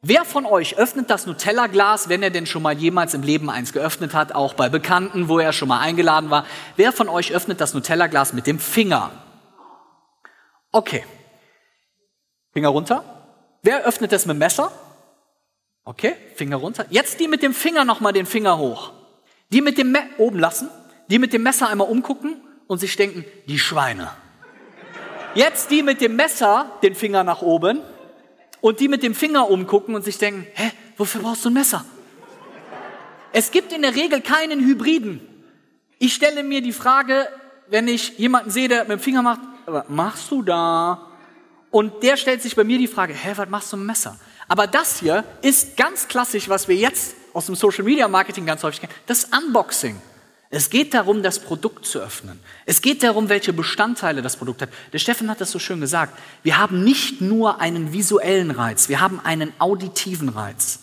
Wer 0.00 0.24
von 0.24 0.46
euch 0.46 0.78
öffnet 0.78 1.10
das 1.10 1.26
Nutella-Glas, 1.26 2.08
wenn 2.08 2.22
er 2.22 2.30
denn 2.30 2.46
schon 2.46 2.62
mal 2.62 2.78
jemals 2.78 3.14
im 3.14 3.22
Leben 3.22 3.50
eins 3.50 3.72
geöffnet 3.72 4.14
hat, 4.14 4.32
auch 4.32 4.54
bei 4.54 4.68
Bekannten, 4.68 5.28
wo 5.28 5.40
er 5.40 5.52
schon 5.52 5.66
mal 5.66 5.80
eingeladen 5.80 6.30
war? 6.30 6.46
Wer 6.76 6.92
von 6.92 7.08
euch 7.08 7.32
öffnet 7.32 7.60
das 7.60 7.74
Nutella-Glas 7.74 8.32
mit 8.32 8.46
dem 8.46 8.60
Finger? 8.60 9.10
Okay. 10.70 11.04
Finger 12.52 12.68
runter. 12.68 13.02
Wer 13.62 13.84
öffnet 13.84 14.12
das 14.12 14.24
mit 14.24 14.34
dem 14.34 14.38
Messer? 14.38 14.70
Okay, 15.84 16.14
Finger 16.36 16.56
runter. 16.56 16.86
Jetzt 16.90 17.18
die 17.18 17.26
mit 17.26 17.42
dem 17.42 17.54
Finger 17.54 17.84
nochmal 17.84 18.12
den 18.12 18.26
Finger 18.26 18.58
hoch. 18.58 18.92
Die 19.50 19.60
mit 19.60 19.78
dem 19.78 19.92
Me 19.92 20.00
oben 20.18 20.38
lassen, 20.38 20.68
die 21.08 21.18
mit 21.18 21.32
dem 21.32 21.42
Messer 21.42 21.68
einmal 21.68 21.88
umgucken 21.88 22.36
und 22.66 22.78
sich 22.78 22.96
denken, 22.96 23.24
die 23.46 23.58
Schweine. 23.58 24.10
Jetzt 25.34 25.70
die 25.70 25.82
mit 25.82 26.00
dem 26.00 26.16
Messer 26.16 26.70
den 26.82 26.94
Finger 26.94 27.24
nach 27.24 27.42
oben 27.42 27.80
und 28.60 28.80
die 28.80 28.88
mit 28.88 29.02
dem 29.02 29.14
Finger 29.14 29.50
umgucken 29.50 29.94
und 29.94 30.04
sich 30.04 30.18
denken, 30.18 30.46
hä, 30.54 30.70
wofür 30.96 31.22
brauchst 31.22 31.44
du 31.44 31.50
ein 31.50 31.54
Messer? 31.54 31.84
Es 33.32 33.50
gibt 33.50 33.72
in 33.72 33.82
der 33.82 33.94
Regel 33.94 34.20
keinen 34.20 34.60
Hybriden. 34.60 35.20
Ich 35.98 36.14
stelle 36.14 36.42
mir 36.42 36.60
die 36.60 36.72
Frage, 36.72 37.28
wenn 37.68 37.88
ich 37.88 38.18
jemanden 38.18 38.50
sehe, 38.50 38.68
der 38.68 38.80
mit 38.80 38.92
dem 38.92 39.00
Finger 39.00 39.22
macht, 39.22 39.40
was 39.66 39.88
machst 39.88 40.30
du 40.30 40.42
da? 40.42 41.06
Und 41.70 42.02
der 42.02 42.16
stellt 42.16 42.42
sich 42.42 42.56
bei 42.56 42.64
mir 42.64 42.78
die 42.78 42.86
Frage, 42.86 43.12
hä, 43.12 43.32
was 43.36 43.48
machst 43.48 43.72
du 43.72 43.76
mit 43.76 43.84
dem 43.84 43.86
Messer? 43.88 44.18
Aber 44.48 44.66
das 44.66 45.00
hier 45.00 45.24
ist 45.42 45.76
ganz 45.76 46.08
klassisch, 46.08 46.48
was 46.48 46.68
wir 46.68 46.76
jetzt 46.76 47.14
aus 47.38 47.46
dem 47.46 47.54
Social 47.54 47.84
Media 47.84 48.08
Marketing 48.08 48.46
ganz 48.46 48.64
häufig 48.64 48.80
kennen, 48.80 48.92
das 49.06 49.26
Unboxing. 49.26 50.00
Es 50.50 50.70
geht 50.70 50.92
darum, 50.92 51.22
das 51.22 51.38
Produkt 51.38 51.86
zu 51.86 52.00
öffnen. 52.00 52.40
Es 52.66 52.82
geht 52.82 53.04
darum, 53.04 53.28
welche 53.28 53.52
Bestandteile 53.52 54.22
das 54.22 54.36
Produkt 54.36 54.62
hat. 54.62 54.70
Der 54.92 54.98
Steffen 54.98 55.30
hat 55.30 55.40
das 55.40 55.52
so 55.52 55.60
schön 55.60 55.80
gesagt. 55.80 56.18
Wir 56.42 56.58
haben 56.58 56.82
nicht 56.82 57.20
nur 57.20 57.60
einen 57.60 57.92
visuellen 57.92 58.50
Reiz, 58.50 58.88
wir 58.88 59.00
haben 59.00 59.20
einen 59.22 59.52
auditiven 59.60 60.30
Reiz. 60.30 60.80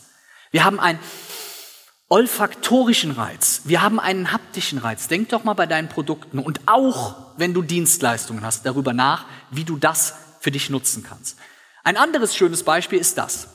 Wir 0.51 0.63
haben 0.63 0.79
einen 0.79 0.99
olfaktorischen 2.07 3.11
Reiz. 3.11 3.61
Wir 3.65 3.81
haben 3.81 3.99
einen 3.99 4.31
haptischen 4.31 4.77
Reiz. 4.77 5.09
Denk 5.09 5.29
doch 5.29 5.43
mal 5.43 5.55
bei 5.55 5.65
deinen 5.65 5.89
Produkten 5.89 6.39
und 6.39 6.61
auch, 6.67 7.15
wenn 7.35 7.53
du 7.53 7.63
Dienstleistungen 7.63 8.45
hast, 8.45 8.65
darüber 8.65 8.93
nach, 8.93 9.25
wie 9.51 9.65
du 9.65 9.75
das 9.75 10.13
für 10.39 10.51
dich 10.51 10.69
nutzen 10.69 11.03
kannst. 11.03 11.37
Ein 11.83 11.97
anderes 11.97 12.33
schönes 12.33 12.63
Beispiel 12.63 12.99
ist 12.99 13.17
das. 13.17 13.49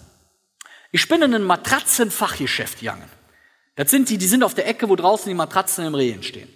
Ich 0.93 1.07
bin 1.09 1.23
in 1.23 1.35
einem 1.35 1.47
Matratzenfachgeschäft 1.47 2.81
gegangen. 2.81 3.09
Das 3.77 3.91
sind 3.91 4.09
die, 4.09 4.19
die 4.19 4.27
sind 4.27 4.43
auf 4.43 4.55
der 4.55 4.67
Ecke, 4.67 4.89
wo 4.89 4.97
draußen 4.97 5.29
die 5.29 5.35
Matratzen 5.35 5.87
im 5.87 5.95
Rehen 5.95 6.23
stehen. 6.23 6.49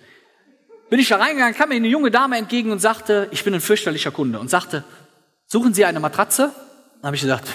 Bin 0.91 0.99
ich 0.99 1.09
da 1.09 1.17
reingegangen, 1.17 1.55
kam 1.55 1.69
mir 1.69 1.77
eine 1.77 1.89
junge 1.89 2.11
Dame 2.11 2.37
entgegen 2.37 2.71
und 2.71 2.81
sagte, 2.81 3.29
ich 3.31 3.45
bin 3.45 3.55
ein 3.55 3.61
fürchterlicher 3.61 4.11
Kunde 4.11 4.39
und 4.39 4.51
sagte, 4.51 4.85
suchen 5.47 5.73
Sie 5.73 5.85
eine 5.85 6.01
Matratze? 6.01 6.53
Dann 6.97 7.07
habe 7.09 7.17
ich 7.17 7.23
gesagt, 7.23 7.49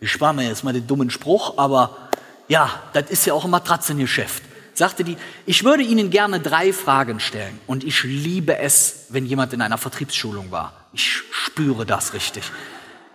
ich 0.00 0.10
spare 0.10 0.34
mir 0.34 0.46
jetzt 0.46 0.64
mal 0.64 0.72
den 0.72 0.86
dummen 0.86 1.10
Spruch, 1.10 1.56
aber 1.58 2.10
ja, 2.48 2.82
das 2.92 3.10
ist 3.10 3.24
ja 3.24 3.32
auch 3.32 3.44
ein 3.44 3.50
Matratzengeschäft. 3.50 4.42
Sagte 4.74 5.04
die, 5.04 5.16
ich 5.46 5.64
würde 5.64 5.82
Ihnen 5.82 6.10
gerne 6.10 6.38
drei 6.38 6.72
Fragen 6.72 7.18
stellen 7.18 7.58
und 7.66 7.82
ich 7.82 8.02
liebe 8.02 8.58
es, 8.58 9.06
wenn 9.08 9.24
jemand 9.24 9.54
in 9.54 9.62
einer 9.62 9.78
Vertriebsschulung 9.78 10.50
war. 10.50 10.88
Ich 10.92 11.22
spüre 11.30 11.86
das 11.86 12.12
richtig. 12.12 12.44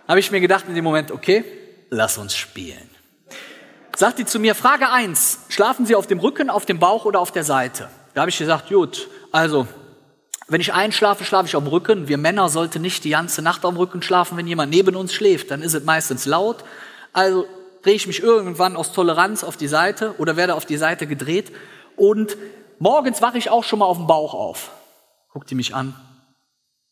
Habe 0.08 0.18
ich 0.18 0.32
mir 0.32 0.40
gedacht 0.40 0.64
in 0.66 0.74
dem 0.74 0.82
Moment, 0.82 1.12
okay, 1.12 1.44
lass 1.90 2.18
uns 2.18 2.34
spielen 2.34 2.91
sagt 3.96 4.18
die 4.18 4.24
zu 4.24 4.38
mir, 4.38 4.54
Frage 4.54 4.90
eins: 4.90 5.40
schlafen 5.48 5.86
Sie 5.86 5.94
auf 5.94 6.06
dem 6.06 6.18
Rücken, 6.18 6.50
auf 6.50 6.66
dem 6.66 6.78
Bauch 6.78 7.04
oder 7.04 7.20
auf 7.20 7.32
der 7.32 7.44
Seite? 7.44 7.88
Da 8.14 8.22
habe 8.22 8.30
ich 8.30 8.38
gesagt, 8.38 8.68
gut, 8.68 9.08
also, 9.30 9.66
wenn 10.48 10.60
ich 10.60 10.74
einschlafe, 10.74 11.24
schlafe 11.24 11.46
ich 11.46 11.56
auf 11.56 11.64
dem 11.64 11.70
Rücken. 11.70 12.08
Wir 12.08 12.18
Männer 12.18 12.48
sollten 12.48 12.82
nicht 12.82 13.04
die 13.04 13.10
ganze 13.10 13.40
Nacht 13.42 13.64
auf 13.64 13.72
dem 13.72 13.78
Rücken 13.78 14.02
schlafen. 14.02 14.36
Wenn 14.36 14.46
jemand 14.46 14.70
neben 14.70 14.96
uns 14.96 15.14
schläft, 15.14 15.50
dann 15.50 15.62
ist 15.62 15.72
es 15.74 15.84
meistens 15.84 16.26
laut. 16.26 16.64
Also 17.12 17.46
drehe 17.82 17.94
ich 17.94 18.06
mich 18.06 18.22
irgendwann 18.22 18.76
aus 18.76 18.92
Toleranz 18.92 19.44
auf 19.44 19.56
die 19.56 19.68
Seite 19.68 20.14
oder 20.18 20.36
werde 20.36 20.54
auf 20.54 20.66
die 20.66 20.76
Seite 20.76 21.06
gedreht. 21.06 21.52
Und 21.96 22.36
morgens 22.78 23.22
wache 23.22 23.38
ich 23.38 23.50
auch 23.50 23.64
schon 23.64 23.78
mal 23.78 23.86
auf 23.86 23.96
dem 23.96 24.06
Bauch 24.06 24.34
auf. 24.34 24.70
Guckt 25.32 25.50
die 25.50 25.54
mich 25.54 25.74
an, 25.74 25.94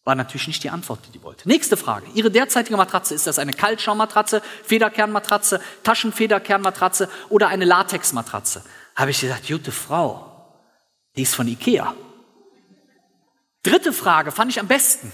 war 0.04 0.14
natürlich 0.14 0.46
nicht 0.46 0.64
die 0.64 0.70
Antwort, 0.70 1.00
die 1.06 1.12
die 1.12 1.22
wollte. 1.22 1.48
Nächste 1.48 1.76
Frage. 1.76 2.06
Ihre 2.14 2.30
derzeitige 2.30 2.76
Matratze, 2.76 3.14
ist 3.14 3.26
das 3.26 3.38
eine 3.38 3.52
Kaltschaummatratze, 3.52 4.42
Federkernmatratze, 4.64 5.60
Taschenfederkernmatratze 5.82 7.08
oder 7.28 7.48
eine 7.48 7.64
Latexmatratze? 7.64 8.64
Habe 8.96 9.10
ich 9.10 9.20
gesagt, 9.20 9.46
gute 9.46 9.72
Frau, 9.72 10.30
die 11.16 11.22
ist 11.22 11.34
von 11.34 11.46
Ikea. 11.46 11.94
Dritte 13.62 13.92
Frage 13.92 14.32
fand 14.32 14.50
ich 14.50 14.58
am 14.58 14.68
besten. 14.68 15.12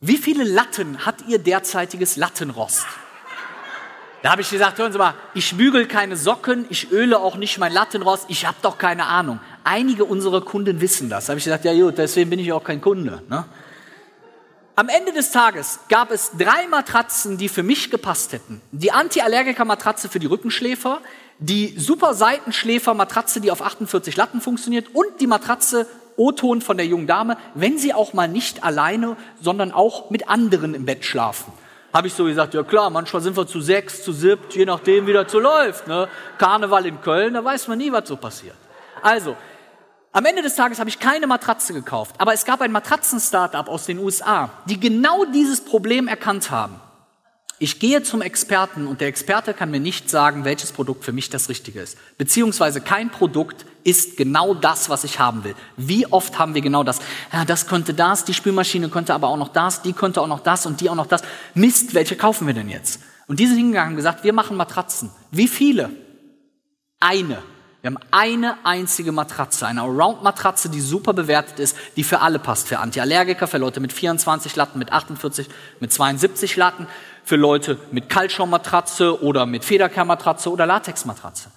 Wie 0.00 0.16
viele 0.16 0.44
Latten 0.44 1.04
hat 1.04 1.22
Ihr 1.28 1.38
derzeitiges 1.38 2.16
Lattenrost? 2.16 2.86
Da 4.22 4.30
habe 4.30 4.42
ich 4.42 4.50
gesagt, 4.50 4.78
hören 4.78 4.92
Sie 4.92 4.98
mal, 4.98 5.14
ich 5.34 5.56
bügel 5.56 5.86
keine 5.86 6.16
Socken, 6.16 6.66
ich 6.68 6.92
öle 6.92 7.18
auch 7.18 7.34
nicht 7.34 7.58
mein 7.58 7.72
Lattenrost, 7.72 8.26
ich 8.28 8.46
habe 8.46 8.56
doch 8.62 8.78
keine 8.78 9.06
Ahnung. 9.06 9.40
Einige 9.64 10.04
unserer 10.04 10.42
Kunden 10.42 10.80
wissen 10.80 11.10
das. 11.10 11.26
Da 11.26 11.32
habe 11.32 11.38
ich 11.38 11.44
gesagt, 11.44 11.64
ja 11.64 11.72
gut, 11.72 11.98
deswegen 11.98 12.30
bin 12.30 12.38
ich 12.38 12.52
auch 12.52 12.62
kein 12.62 12.80
Kunde. 12.80 13.22
Ne? 13.28 13.44
Am 14.74 14.88
Ende 14.88 15.12
des 15.12 15.30
Tages 15.32 15.80
gab 15.90 16.10
es 16.10 16.30
drei 16.38 16.66
Matratzen, 16.66 17.36
die 17.36 17.50
für 17.50 17.62
mich 17.62 17.90
gepasst 17.90 18.32
hätten. 18.32 18.62
Die 18.72 18.90
Anti-Allergiker-Matratze 18.90 20.08
für 20.08 20.18
die 20.18 20.26
Rückenschläfer, 20.26 21.02
die 21.38 21.74
Super 21.78 22.14
Seitenschläfer-Matratze, 22.14 23.42
die 23.42 23.50
auf 23.50 23.60
48 23.60 24.16
Latten 24.16 24.40
funktioniert 24.40 24.86
und 24.94 25.20
die 25.20 25.26
Matratze 25.26 25.86
O-Ton 26.16 26.62
von 26.62 26.78
der 26.78 26.86
jungen 26.86 27.06
Dame, 27.06 27.36
wenn 27.54 27.76
sie 27.76 27.92
auch 27.92 28.14
mal 28.14 28.28
nicht 28.28 28.64
alleine, 28.64 29.18
sondern 29.42 29.72
auch 29.72 30.08
mit 30.08 30.30
anderen 30.30 30.74
im 30.74 30.86
Bett 30.86 31.04
schlafen. 31.04 31.52
Habe 31.92 32.06
ich 32.06 32.14
so 32.14 32.24
gesagt, 32.24 32.54
ja 32.54 32.62
klar, 32.62 32.88
manchmal 32.88 33.20
sind 33.20 33.36
wir 33.36 33.46
zu 33.46 33.60
sechs, 33.60 34.02
zu 34.02 34.14
siebt, 34.14 34.54
je 34.54 34.64
nachdem, 34.64 35.06
wie 35.06 35.12
das 35.12 35.30
so 35.30 35.38
läuft. 35.38 35.86
Ne? 35.86 36.08
Karneval 36.38 36.86
in 36.86 36.98
Köln, 37.02 37.34
da 37.34 37.44
weiß 37.44 37.68
man 37.68 37.76
nie, 37.76 37.92
was 37.92 38.08
so 38.08 38.16
passiert. 38.16 38.56
Also, 39.02 39.36
am 40.12 40.24
Ende 40.26 40.42
des 40.42 40.54
Tages 40.54 40.78
habe 40.78 40.90
ich 40.90 40.98
keine 40.98 41.26
Matratze 41.26 41.72
gekauft, 41.72 42.16
aber 42.18 42.34
es 42.34 42.44
gab 42.44 42.60
ein 42.60 42.70
Matratzen-Startup 42.72 43.66
aus 43.68 43.86
den 43.86 43.98
USA, 43.98 44.50
die 44.66 44.78
genau 44.78 45.24
dieses 45.24 45.64
Problem 45.64 46.06
erkannt 46.06 46.50
haben. 46.50 46.80
Ich 47.58 47.78
gehe 47.78 48.02
zum 48.02 48.22
Experten 48.22 48.88
und 48.88 49.00
der 49.00 49.06
Experte 49.06 49.54
kann 49.54 49.70
mir 49.70 49.78
nicht 49.78 50.10
sagen, 50.10 50.44
welches 50.44 50.72
Produkt 50.72 51.04
für 51.04 51.12
mich 51.12 51.30
das 51.30 51.48
Richtige 51.48 51.80
ist. 51.80 51.96
Beziehungsweise 52.18 52.80
kein 52.80 53.08
Produkt 53.08 53.64
ist 53.84 54.16
genau 54.16 54.52
das, 54.52 54.90
was 54.90 55.04
ich 55.04 55.20
haben 55.20 55.44
will. 55.44 55.54
Wie 55.76 56.06
oft 56.08 56.38
haben 56.40 56.54
wir 56.54 56.60
genau 56.60 56.82
das? 56.82 56.98
Ja, 57.32 57.44
das 57.44 57.68
könnte 57.68 57.94
das, 57.94 58.24
die 58.24 58.34
Spülmaschine 58.34 58.88
könnte 58.88 59.14
aber 59.14 59.28
auch 59.28 59.36
noch 59.36 59.48
das, 59.48 59.80
die 59.80 59.92
könnte 59.92 60.20
auch 60.20 60.26
noch 60.26 60.40
das 60.40 60.66
und 60.66 60.80
die 60.80 60.90
auch 60.90 60.96
noch 60.96 61.06
das. 61.06 61.22
Mist, 61.54 61.94
welche 61.94 62.16
kaufen 62.16 62.48
wir 62.48 62.54
denn 62.54 62.68
jetzt? 62.68 63.00
Und 63.28 63.38
die 63.38 63.46
sind 63.46 63.56
hingegangen 63.56 63.92
und 63.92 63.96
gesagt, 63.96 64.24
wir 64.24 64.32
machen 64.32 64.56
Matratzen. 64.56 65.10
Wie 65.30 65.48
viele? 65.48 65.90
Eine. 66.98 67.42
Wir 67.82 67.90
haben 67.90 67.98
eine 68.12 68.64
einzige 68.64 69.10
Matratze, 69.10 69.66
eine 69.66 69.80
Around-Matratze, 69.80 70.68
die 70.68 70.80
super 70.80 71.14
bewertet 71.14 71.58
ist, 71.58 71.76
die 71.96 72.04
für 72.04 72.20
alle 72.20 72.38
passt. 72.38 72.68
Für 72.68 72.78
Antiallergiker, 72.78 73.48
für 73.48 73.58
Leute 73.58 73.80
mit 73.80 73.92
24 73.92 74.54
Latten, 74.54 74.78
mit 74.78 74.92
48, 74.92 75.48
mit 75.80 75.92
72 75.92 76.54
Latten, 76.54 76.86
für 77.24 77.34
Leute 77.34 77.78
mit 77.90 78.08
Kaltschaummatratze 78.08 79.20
oder 79.20 79.46
mit 79.46 79.64
Federkernmatratze 79.64 80.48
oder 80.52 80.64
Latexmatratze. 80.64 81.50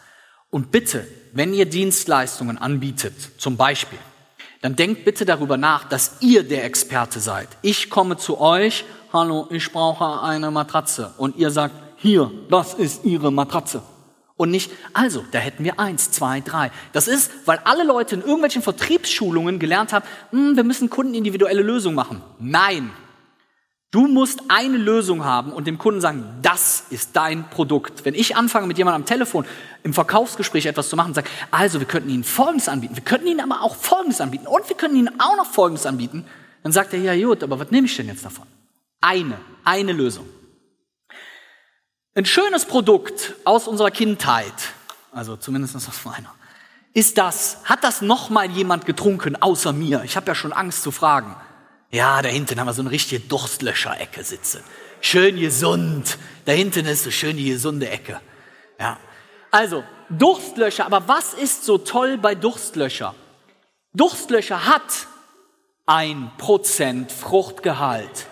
Und 0.49 0.71
bitte, 0.71 1.07
wenn 1.33 1.53
ihr 1.53 1.67
Dienstleistungen 1.67 2.57
anbietet, 2.57 3.13
zum 3.39 3.55
Beispiel, 3.55 3.99
dann 4.61 4.75
denkt 4.75 5.05
bitte 5.05 5.25
darüber 5.25 5.57
nach, 5.57 5.83
dass 5.83 6.17
ihr 6.21 6.41
der 6.41 6.65
Experte 6.65 7.19
seid. 7.19 7.49
Ich 7.61 7.91
komme 7.91 8.17
zu 8.17 8.41
euch, 8.41 8.83
hallo, 9.13 9.47
ich 9.51 9.71
brauche 9.71 10.23
eine 10.23 10.49
Matratze. 10.49 11.13
Und 11.17 11.35
ihr 11.35 11.51
sagt, 11.51 11.75
hier, 11.97 12.31
das 12.49 12.73
ist 12.73 13.05
Ihre 13.05 13.31
Matratze. 13.31 13.83
Und 14.37 14.51
nicht, 14.51 14.69
also, 14.93 15.23
da 15.31 15.39
hätten 15.39 15.63
wir 15.63 15.79
eins, 15.79 16.11
zwei, 16.11 16.41
drei. 16.41 16.71
Das 16.91 17.07
ist, 17.07 17.31
weil 17.45 17.57
alle 17.63 17.83
Leute 17.83 18.15
in 18.15 18.21
irgendwelchen 18.21 18.61
Vertriebsschulungen 18.61 19.59
gelernt 19.59 19.93
haben, 19.93 20.05
hm, 20.31 20.57
wir 20.57 20.65
müssen 20.65 20.89
Kunden 20.89 21.13
individuelle 21.13 21.61
Lösungen 21.61 21.95
machen. 21.95 22.21
Nein. 22.39 22.91
Du 23.91 24.07
musst 24.07 24.41
eine 24.49 24.75
Lösung 24.75 25.23
haben 25.23 25.53
und 25.53 25.67
dem 25.67 25.77
Kunden 25.77 26.01
sagen, 26.01 26.25
das 26.41 26.83
ist 26.89 27.11
dein 27.15 27.49
Produkt. 27.49 28.03
Wenn 28.03 28.13
ich 28.13 28.35
anfange, 28.35 28.67
mit 28.67 28.77
jemandem 28.77 29.03
am 29.03 29.05
Telefon 29.05 29.45
im 29.83 29.93
Verkaufsgespräch 29.93 30.65
etwas 30.65 30.89
zu 30.89 30.97
machen 30.97 31.13
sage, 31.13 31.29
also, 31.49 31.79
wir 31.79 31.87
könnten 31.87 32.09
Ihnen 32.09 32.25
Folgendes 32.25 32.67
anbieten, 32.67 32.97
wir 32.97 33.03
könnten 33.03 33.27
Ihnen 33.27 33.39
aber 33.39 33.61
auch 33.61 33.77
Folgendes 33.77 34.19
anbieten 34.19 34.47
und 34.47 34.67
wir 34.67 34.75
können 34.75 34.97
Ihnen 34.97 35.17
auch 35.21 35.37
noch 35.37 35.45
Folgendes 35.45 35.85
anbieten, 35.85 36.25
dann 36.63 36.73
sagt 36.73 36.93
er, 36.93 36.99
ja 36.99 37.15
gut, 37.25 37.41
aber 37.41 37.57
was 37.57 37.71
nehme 37.71 37.87
ich 37.87 37.95
denn 37.95 38.07
jetzt 38.07 38.25
davon? 38.25 38.45
Eine, 38.99 39.37
eine 39.63 39.93
Lösung. 39.93 40.25
Ein 42.17 42.23
schönes 42.23 42.63
Produkt 42.63 43.33
aus 43.43 43.67
unserer 43.67 43.91
Kindheit, 43.91 44.53
also 45.11 45.35
zumindest 45.35 45.75
aus 45.75 46.05
meiner, 46.05 46.33
ist 46.93 47.17
das, 47.17 47.57
hat 47.65 47.83
das 47.83 48.01
noch 48.01 48.29
mal 48.29 48.49
jemand 48.49 48.85
getrunken 48.85 49.35
außer 49.35 49.73
mir? 49.73 50.01
Ich 50.05 50.15
habe 50.15 50.27
ja 50.27 50.33
schon 50.33 50.53
Angst 50.53 50.81
zu 50.81 50.91
fragen. 50.91 51.35
Ja, 51.91 52.21
da 52.21 52.29
hinten 52.29 52.57
haben 52.57 52.67
wir 52.67 52.73
so 52.73 52.83
eine 52.83 52.91
richtige 52.91 53.19
Durstlöscherecke 53.19 54.23
sitzen. 54.23 54.63
Schön 55.01 55.37
gesund. 55.37 56.17
Da 56.45 56.53
hinten 56.53 56.85
ist 56.85 57.03
so 57.03 57.11
schön 57.11 57.35
die 57.35 57.49
gesunde 57.49 57.89
Ecke. 57.89 58.21
Ja. 58.79 58.97
Also, 59.51 59.83
Durstlöcher, 60.09 60.85
aber 60.85 61.09
was 61.09 61.33
ist 61.33 61.65
so 61.65 61.77
toll 61.77 62.17
bei 62.17 62.33
Durstlöcher? 62.33 63.13
Durstlöcher 63.91 64.65
hat 64.65 65.07
ein 65.85 66.31
Prozent 66.37 67.11
Fruchtgehalt. 67.11 68.27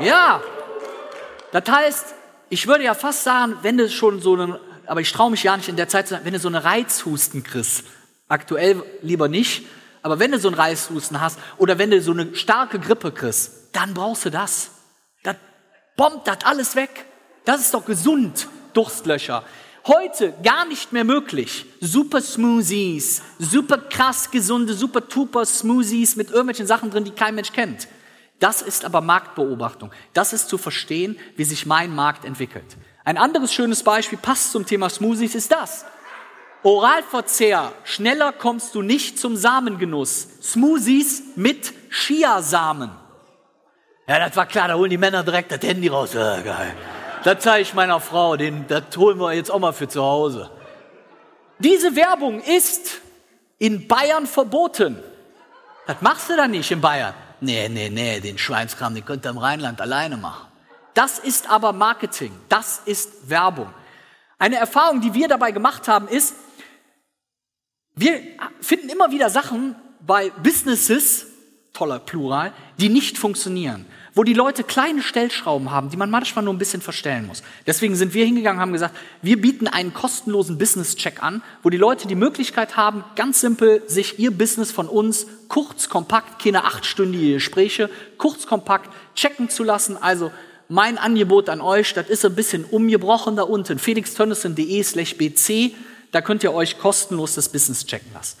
Ja. 0.00 0.40
Das 1.52 1.70
heißt, 1.70 2.15
ich 2.48 2.66
würde 2.66 2.84
ja 2.84 2.94
fast 2.94 3.24
sagen, 3.24 3.56
wenn 3.62 3.76
du 3.76 3.88
schon 3.88 4.20
so 4.20 4.34
einen, 4.34 4.56
aber 4.86 5.00
ich 5.00 5.12
traue 5.12 5.30
mich 5.30 5.42
ja 5.42 5.56
nicht 5.56 5.68
in 5.68 5.76
der 5.76 5.88
Zeit 5.88 6.08
zu 6.08 6.14
sagen, 6.14 6.24
wenn 6.24 6.32
du 6.32 6.38
so 6.38 6.48
eine 6.48 6.64
Reizhusten 6.64 7.42
kriegst, 7.42 7.84
aktuell 8.28 8.82
lieber 9.02 9.28
nicht, 9.28 9.64
aber 10.02 10.18
wenn 10.18 10.32
du 10.32 10.38
so 10.38 10.48
einen 10.48 10.56
Reizhusten 10.56 11.20
hast 11.20 11.38
oder 11.58 11.78
wenn 11.78 11.90
du 11.90 12.00
so 12.00 12.12
eine 12.12 12.34
starke 12.36 12.78
Grippe 12.78 13.10
kriegst, 13.10 13.70
dann 13.72 13.94
brauchst 13.94 14.24
du 14.24 14.30
das. 14.30 14.70
Das 15.24 15.36
bombt 15.96 16.28
das 16.28 16.38
alles 16.44 16.76
weg. 16.76 17.06
Das 17.44 17.60
ist 17.60 17.74
doch 17.74 17.84
gesund, 17.84 18.48
Durstlöcher. 18.72 19.44
Heute 19.86 20.34
gar 20.42 20.66
nicht 20.66 20.92
mehr 20.92 21.04
möglich. 21.04 21.66
Super 21.80 22.20
Smoothies, 22.20 23.22
super 23.38 23.78
krass 23.78 24.30
gesunde, 24.30 24.74
super 24.74 25.08
tuper 25.08 25.44
Smoothies 25.44 26.16
mit 26.16 26.30
irgendwelchen 26.30 26.66
Sachen 26.66 26.90
drin, 26.90 27.04
die 27.04 27.12
kein 27.12 27.36
Mensch 27.36 27.52
kennt. 27.52 27.86
Das 28.38 28.60
ist 28.62 28.84
aber 28.84 29.00
Marktbeobachtung. 29.00 29.90
Das 30.12 30.32
ist 30.32 30.48
zu 30.48 30.58
verstehen, 30.58 31.18
wie 31.36 31.44
sich 31.44 31.66
mein 31.66 31.94
Markt 31.94 32.24
entwickelt. 32.24 32.76
Ein 33.04 33.16
anderes 33.18 33.52
schönes 33.52 33.82
Beispiel 33.82 34.18
passt 34.18 34.52
zum 34.52 34.66
Thema 34.66 34.90
Smoothies 34.90 35.34
ist 35.34 35.52
das. 35.52 35.86
Oralverzehr, 36.62 37.72
schneller 37.84 38.32
kommst 38.32 38.74
du 38.74 38.82
nicht 38.82 39.18
zum 39.18 39.36
Samengenuss. 39.36 40.28
Smoothies 40.42 41.22
mit 41.36 41.72
Chiasamen. 41.90 42.90
Ja, 44.08 44.18
das 44.18 44.36
war 44.36 44.46
klar, 44.46 44.68
da 44.68 44.74
holen 44.74 44.90
die 44.90 44.98
Männer 44.98 45.22
direkt 45.22 45.52
das 45.52 45.62
Handy 45.62 45.88
raus. 45.88 46.12
Ja, 46.12 46.40
geil. 46.40 46.74
Das 47.24 47.40
zeige 47.40 47.62
ich 47.62 47.74
meiner 47.74 48.00
Frau, 48.00 48.36
den, 48.36 48.66
das 48.68 48.96
holen 48.96 49.18
wir 49.18 49.32
jetzt 49.32 49.50
auch 49.50 49.58
mal 49.58 49.72
für 49.72 49.88
zu 49.88 50.02
Hause. 50.02 50.50
Diese 51.58 51.96
Werbung 51.96 52.40
ist 52.40 53.00
in 53.58 53.88
Bayern 53.88 54.26
verboten. 54.26 55.02
Das 55.86 56.02
machst 56.02 56.28
du 56.28 56.36
dann 56.36 56.50
nicht 56.50 56.70
in 56.70 56.80
Bayern. 56.80 57.14
Nee, 57.40 57.68
nee, 57.68 57.90
nee, 57.90 58.20
den 58.20 58.38
Schweinskram, 58.38 58.94
den 58.94 59.04
könnt 59.04 59.26
ihr 59.26 59.30
im 59.30 59.38
Rheinland 59.38 59.80
alleine 59.80 60.16
machen. 60.16 60.46
Das 60.94 61.18
ist 61.18 61.50
aber 61.50 61.72
Marketing, 61.72 62.32
das 62.48 62.80
ist 62.86 63.28
Werbung. 63.28 63.72
Eine 64.38 64.56
Erfahrung, 64.56 65.00
die 65.00 65.14
wir 65.14 65.28
dabei 65.28 65.50
gemacht 65.50 65.88
haben, 65.88 66.08
ist, 66.08 66.34
wir 67.94 68.20
finden 68.60 68.88
immer 68.88 69.10
wieder 69.10 69.30
Sachen 69.30 69.76
bei 70.00 70.30
Businesses, 70.42 71.26
toller 71.72 71.98
Plural, 71.98 72.52
die 72.78 72.88
nicht 72.88 73.18
funktionieren 73.18 73.86
wo 74.16 74.24
die 74.24 74.32
Leute 74.32 74.64
kleine 74.64 75.02
Stellschrauben 75.02 75.70
haben, 75.70 75.90
die 75.90 75.98
man 75.98 76.10
manchmal 76.10 76.42
nur 76.42 76.54
ein 76.54 76.58
bisschen 76.58 76.80
verstellen 76.80 77.26
muss. 77.26 77.42
Deswegen 77.66 77.94
sind 77.94 78.14
wir 78.14 78.24
hingegangen 78.24 78.60
haben 78.60 78.72
gesagt, 78.72 78.96
wir 79.20 79.38
bieten 79.38 79.68
einen 79.68 79.92
kostenlosen 79.92 80.56
Business-Check 80.56 81.22
an, 81.22 81.42
wo 81.62 81.68
die 81.68 81.76
Leute 81.76 82.08
die 82.08 82.14
Möglichkeit 82.14 82.78
haben, 82.78 83.04
ganz 83.14 83.42
simpel 83.42 83.82
sich 83.86 84.18
ihr 84.18 84.30
Business 84.30 84.72
von 84.72 84.88
uns 84.88 85.26
kurz, 85.48 85.90
kompakt, 85.90 86.42
keine 86.42 86.64
achtstündige 86.64 87.34
Gespräche, 87.34 87.90
kurz, 88.16 88.46
kompakt 88.46 88.90
checken 89.14 89.50
zu 89.50 89.62
lassen. 89.62 89.98
Also 89.98 90.32
mein 90.70 90.96
Angebot 90.96 91.50
an 91.50 91.60
euch, 91.60 91.92
das 91.92 92.08
ist 92.08 92.24
ein 92.24 92.34
bisschen 92.34 92.64
umgebrochen 92.64 93.36
da 93.36 93.42
unten, 93.42 93.78
felixtönnissen.de 93.78 94.82
slash 94.82 95.18
bc, 95.18 95.74
da 96.10 96.22
könnt 96.22 96.42
ihr 96.42 96.54
euch 96.54 96.78
kostenlos 96.78 97.34
das 97.34 97.50
Business 97.50 97.84
checken 97.84 98.10
lassen. 98.14 98.38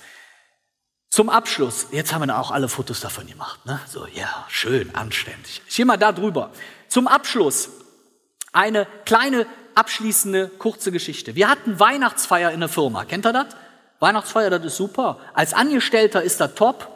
Zum 1.16 1.30
Abschluss, 1.30 1.86
jetzt 1.92 2.12
haben 2.12 2.26
wir 2.26 2.38
auch 2.38 2.50
alle 2.50 2.68
Fotos 2.68 3.00
davon 3.00 3.26
gemacht. 3.26 3.64
Ne? 3.64 3.80
So, 3.88 4.06
ja, 4.06 4.44
schön, 4.48 4.94
anständig. 4.94 5.62
Ich 5.66 5.74
gehe 5.74 5.86
mal 5.86 5.96
da 5.96 6.12
drüber. 6.12 6.50
Zum 6.88 7.08
Abschluss 7.08 7.70
eine 8.52 8.86
kleine 9.06 9.46
abschließende 9.74 10.48
kurze 10.58 10.92
Geschichte. 10.92 11.34
Wir 11.34 11.48
hatten 11.48 11.80
Weihnachtsfeier 11.80 12.50
in 12.50 12.60
der 12.60 12.68
Firma. 12.68 13.06
Kennt 13.06 13.24
ihr 13.24 13.32
das? 13.32 13.46
Weihnachtsfeier, 13.98 14.50
das 14.50 14.62
ist 14.66 14.76
super. 14.76 15.18
Als 15.32 15.54
Angestellter 15.54 16.22
ist 16.22 16.38
das 16.38 16.54
top, 16.54 16.86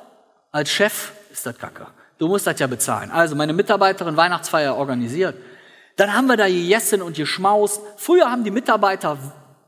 als 0.52 0.70
Chef 0.70 1.12
ist 1.32 1.46
das 1.46 1.56
kacke. 1.56 1.86
Du 2.18 2.28
musst 2.28 2.46
das 2.46 2.60
ja 2.60 2.66
bezahlen. 2.66 3.10
Also 3.10 3.34
meine 3.36 3.54
Mitarbeiterin 3.54 4.18
Weihnachtsfeier 4.18 4.76
organisiert. 4.76 5.34
Dann 5.96 6.12
haben 6.12 6.26
wir 6.26 6.36
da 6.36 6.46
gegessen 6.46 7.00
und 7.00 7.16
geschmaust. 7.16 7.80
Früher 7.96 8.30
haben 8.30 8.44
die 8.44 8.50
Mitarbeiter 8.50 9.16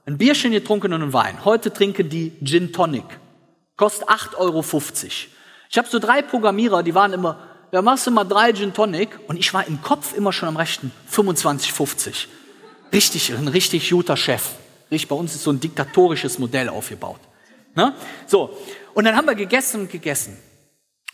ein 0.04 0.18
Bierchen 0.18 0.52
getrunken 0.52 0.92
und 0.92 1.00
einen 1.04 1.12
Wein. 1.14 1.42
Heute 1.42 1.72
trinken 1.72 2.10
die 2.10 2.36
Gin 2.44 2.70
Tonic. 2.70 3.21
Kostet 3.82 4.08
8,50 4.08 4.36
Euro. 4.36 4.64
Ich 5.68 5.76
habe 5.76 5.88
so 5.88 5.98
drei 5.98 6.22
Programmierer, 6.22 6.84
die 6.84 6.94
waren 6.94 7.12
immer, 7.12 7.40
ja, 7.72 7.82
machst 7.82 8.06
du 8.06 8.12
mal 8.12 8.22
drei 8.22 8.52
Gin 8.52 8.72
Tonic? 8.72 9.08
Und 9.26 9.38
ich 9.38 9.52
war 9.52 9.66
im 9.66 9.82
Kopf 9.82 10.14
immer 10.16 10.32
schon 10.32 10.48
am 10.48 10.56
rechten 10.56 10.92
25,50. 11.10 12.26
Richtig, 12.92 13.32
ein 13.32 13.48
richtig 13.48 13.90
guter 13.90 14.16
Chef. 14.16 14.50
Richtig, 14.88 15.08
bei 15.08 15.16
uns 15.16 15.34
ist 15.34 15.42
so 15.42 15.50
ein 15.50 15.58
diktatorisches 15.58 16.38
Modell 16.38 16.68
aufgebaut. 16.68 17.18
Ne? 17.74 17.92
So, 18.28 18.56
und 18.94 19.02
dann 19.02 19.16
haben 19.16 19.26
wir 19.26 19.34
gegessen 19.34 19.80
und 19.80 19.90
gegessen. 19.90 20.38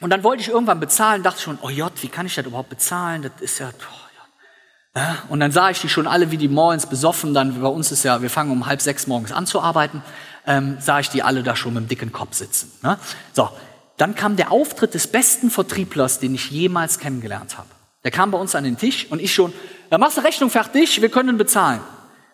Und 0.02 0.10
dann 0.10 0.22
wollte 0.22 0.42
ich 0.42 0.50
irgendwann 0.50 0.78
bezahlen, 0.78 1.22
dachte 1.22 1.40
schon, 1.40 1.58
oh 1.62 1.70
Gott, 1.74 1.94
wie 2.02 2.08
kann 2.08 2.26
ich 2.26 2.34
das 2.34 2.44
überhaupt 2.44 2.68
bezahlen? 2.68 3.22
Das 3.22 3.40
ist 3.40 3.60
ja, 3.60 3.70
oh, 3.70 4.98
ja. 5.00 5.16
Und 5.30 5.40
dann 5.40 5.52
sah 5.52 5.70
ich 5.70 5.80
die 5.80 5.88
schon 5.88 6.06
alle 6.06 6.30
wie 6.32 6.36
die 6.36 6.48
morgens 6.48 6.84
besoffen. 6.84 7.32
Dann 7.32 7.62
bei 7.62 7.68
uns 7.68 7.92
ist 7.92 8.02
ja, 8.02 8.20
wir 8.20 8.28
fangen 8.28 8.50
um 8.50 8.66
halb 8.66 8.82
sechs 8.82 9.06
morgens 9.06 9.32
an 9.32 9.46
zu 9.46 9.62
arbeiten 9.62 10.02
ähm, 10.48 10.78
sah 10.80 10.98
ich 10.98 11.10
die 11.10 11.22
alle 11.22 11.44
da 11.44 11.54
schon 11.54 11.74
mit 11.74 11.84
dem 11.84 11.88
dicken 11.88 12.10
Kopf 12.10 12.34
sitzen. 12.34 12.72
Ne? 12.82 12.98
So, 13.34 13.50
dann 13.98 14.14
kam 14.14 14.36
der 14.36 14.50
Auftritt 14.50 14.94
des 14.94 15.06
besten 15.06 15.50
Vertrieblers, 15.50 16.18
den 16.18 16.34
ich 16.34 16.50
jemals 16.50 16.98
kennengelernt 16.98 17.58
habe. 17.58 17.68
Der 18.02 18.10
kam 18.10 18.30
bei 18.30 18.38
uns 18.38 18.54
an 18.54 18.64
den 18.64 18.78
Tisch 18.78 19.06
und 19.10 19.20
ich 19.20 19.34
schon, 19.34 19.52
ja, 19.90 19.98
machst 19.98 20.16
du 20.16 20.22
Rechnung 20.22 20.50
fertig, 20.50 21.02
wir 21.02 21.10
können 21.10 21.36
bezahlen. 21.36 21.80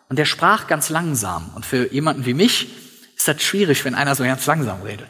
Und 0.09 0.19
der 0.19 0.27
sprach 0.27 0.69
ganz 0.69 0.91
langsam. 0.91 1.51
Und 1.55 1.67
für 1.67 1.93
jemanden 1.93 2.25
wie 2.25 2.35
mich 2.35 2.69
ist 3.17 3.27
das 3.27 3.43
schwierig, 3.43 3.85
wenn 3.85 3.95
einer 3.95 4.15
so 4.15 4.23
ganz 4.23 4.47
langsam 4.47 4.83
redet. 4.83 5.09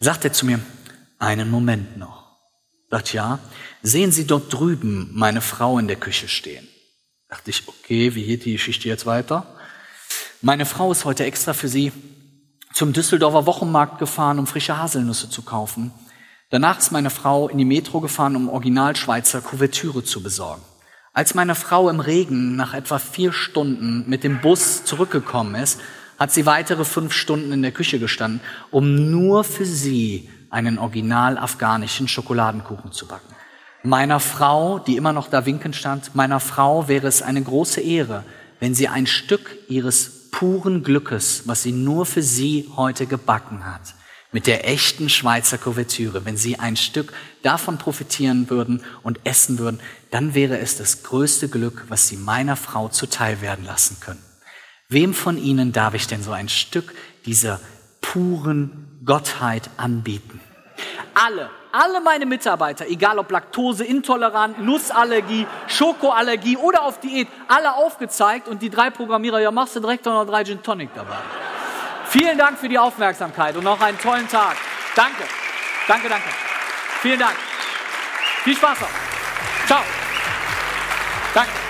Sagt 0.00 0.24
er 0.24 0.32
zu 0.32 0.44
mir, 0.44 0.60
einen 1.18 1.50
Moment 1.50 1.96
noch. 1.96 2.36
Sagt 2.90 3.14
ja, 3.14 3.38
sehen 3.82 4.12
Sie 4.12 4.26
dort 4.26 4.52
drüben 4.52 5.10
meine 5.14 5.40
Frau 5.40 5.78
in 5.78 5.86
der 5.86 5.96
Küche 5.96 6.28
stehen. 6.28 6.68
Dachte 7.28 7.48
ich, 7.48 7.66
okay, 7.66 8.14
wie 8.14 8.26
geht 8.26 8.44
die 8.44 8.52
Geschichte 8.52 8.88
jetzt 8.88 9.06
weiter? 9.06 9.46
Meine 10.42 10.66
Frau 10.66 10.92
ist 10.92 11.06
heute 11.06 11.24
extra 11.24 11.54
für 11.54 11.68
Sie 11.68 11.92
zum 12.72 12.92
Düsseldorfer 12.92 13.46
Wochenmarkt 13.46 13.98
gefahren, 13.98 14.38
um 14.38 14.46
frische 14.46 14.78
Haselnüsse 14.78 15.30
zu 15.30 15.42
kaufen. 15.42 15.92
Danach 16.50 16.78
ist 16.78 16.92
meine 16.92 17.10
Frau 17.10 17.48
in 17.48 17.58
die 17.58 17.64
Metro 17.64 18.00
gefahren, 18.00 18.36
um 18.36 18.48
Original-Schweizer 18.48 19.40
Kuvertüre 19.40 20.04
zu 20.04 20.22
besorgen. 20.22 20.62
Als 21.14 21.34
meine 21.34 21.54
Frau 21.54 21.90
im 21.90 22.00
Regen 22.00 22.56
nach 22.56 22.74
etwa 22.74 22.98
vier 22.98 23.32
Stunden 23.32 24.04
mit 24.08 24.24
dem 24.24 24.40
Bus 24.40 24.84
zurückgekommen 24.84 25.54
ist, 25.54 25.80
hat 26.18 26.32
sie 26.32 26.46
weitere 26.46 26.84
fünf 26.84 27.12
Stunden 27.12 27.52
in 27.52 27.62
der 27.62 27.72
Küche 27.72 27.98
gestanden, 27.98 28.40
um 28.70 29.10
nur 29.10 29.44
für 29.44 29.66
sie 29.66 30.30
einen 30.50 30.78
original 30.78 31.36
afghanischen 31.36 32.08
Schokoladenkuchen 32.08 32.92
zu 32.92 33.06
backen. 33.06 33.34
Meiner 33.82 34.20
Frau, 34.20 34.78
die 34.78 34.96
immer 34.96 35.12
noch 35.12 35.28
da 35.28 35.44
winkend 35.44 35.74
stand, 35.74 36.14
meiner 36.14 36.38
Frau 36.38 36.86
wäre 36.86 37.08
es 37.08 37.20
eine 37.20 37.42
große 37.42 37.80
Ehre, 37.80 38.24
wenn 38.60 38.74
sie 38.74 38.88
ein 38.88 39.06
Stück 39.06 39.58
ihres 39.68 40.21
puren 40.32 40.82
Glückes, 40.82 41.42
was 41.46 41.62
sie 41.62 41.70
nur 41.70 42.04
für 42.04 42.22
sie 42.22 42.68
heute 42.74 43.06
gebacken 43.06 43.64
hat, 43.64 43.94
mit 44.32 44.48
der 44.48 44.68
echten 44.68 45.08
Schweizer 45.08 45.58
Kuvertüre, 45.58 46.24
wenn 46.24 46.36
sie 46.36 46.58
ein 46.58 46.76
Stück 46.76 47.12
davon 47.42 47.78
profitieren 47.78 48.50
würden 48.50 48.82
und 49.04 49.20
essen 49.22 49.60
würden, 49.60 49.78
dann 50.10 50.34
wäre 50.34 50.58
es 50.58 50.76
das 50.76 51.04
größte 51.04 51.48
Glück, 51.48 51.84
was 51.88 52.08
sie 52.08 52.16
meiner 52.16 52.56
Frau 52.56 52.88
zuteil 52.88 53.40
werden 53.40 53.64
lassen 53.64 53.98
können. 54.00 54.22
Wem 54.88 55.14
von 55.14 55.38
ihnen 55.38 55.72
darf 55.72 55.94
ich 55.94 56.08
denn 56.08 56.22
so 56.22 56.32
ein 56.32 56.48
Stück 56.48 56.92
dieser 57.24 57.60
puren 58.00 59.00
Gottheit 59.04 59.70
anbieten? 59.76 60.40
Alle 61.14 61.50
alle 61.72 62.00
meine 62.00 62.26
Mitarbeiter, 62.26 62.86
egal 62.86 63.18
ob 63.18 63.30
Laktoseintolerant, 63.30 64.60
Nussallergie, 64.60 65.46
Schokoallergie 65.66 66.56
oder 66.56 66.82
auf 66.82 67.00
Diät, 67.00 67.28
alle 67.48 67.74
aufgezeigt 67.74 68.46
und 68.48 68.60
die 68.60 68.70
drei 68.70 68.90
Programmierer, 68.90 69.40
ja, 69.40 69.50
machst 69.50 69.74
du 69.76 69.80
direkt 69.80 70.04
noch 70.04 70.26
drei 70.26 70.44
Gin 70.44 70.62
Tonic 70.62 70.90
dabei. 70.94 71.16
Vielen 72.06 72.36
Dank 72.36 72.58
für 72.58 72.68
die 72.68 72.78
Aufmerksamkeit 72.78 73.56
und 73.56 73.64
noch 73.64 73.80
einen 73.80 73.98
tollen 73.98 74.28
Tag. 74.28 74.56
Danke, 74.94 75.24
danke, 75.88 76.08
danke. 76.08 76.28
Vielen 77.00 77.18
Dank. 77.18 77.36
Viel 78.44 78.56
Spaß 78.56 78.80
noch. 78.80 78.88
Ciao. 79.66 79.80
Danke. 81.32 81.61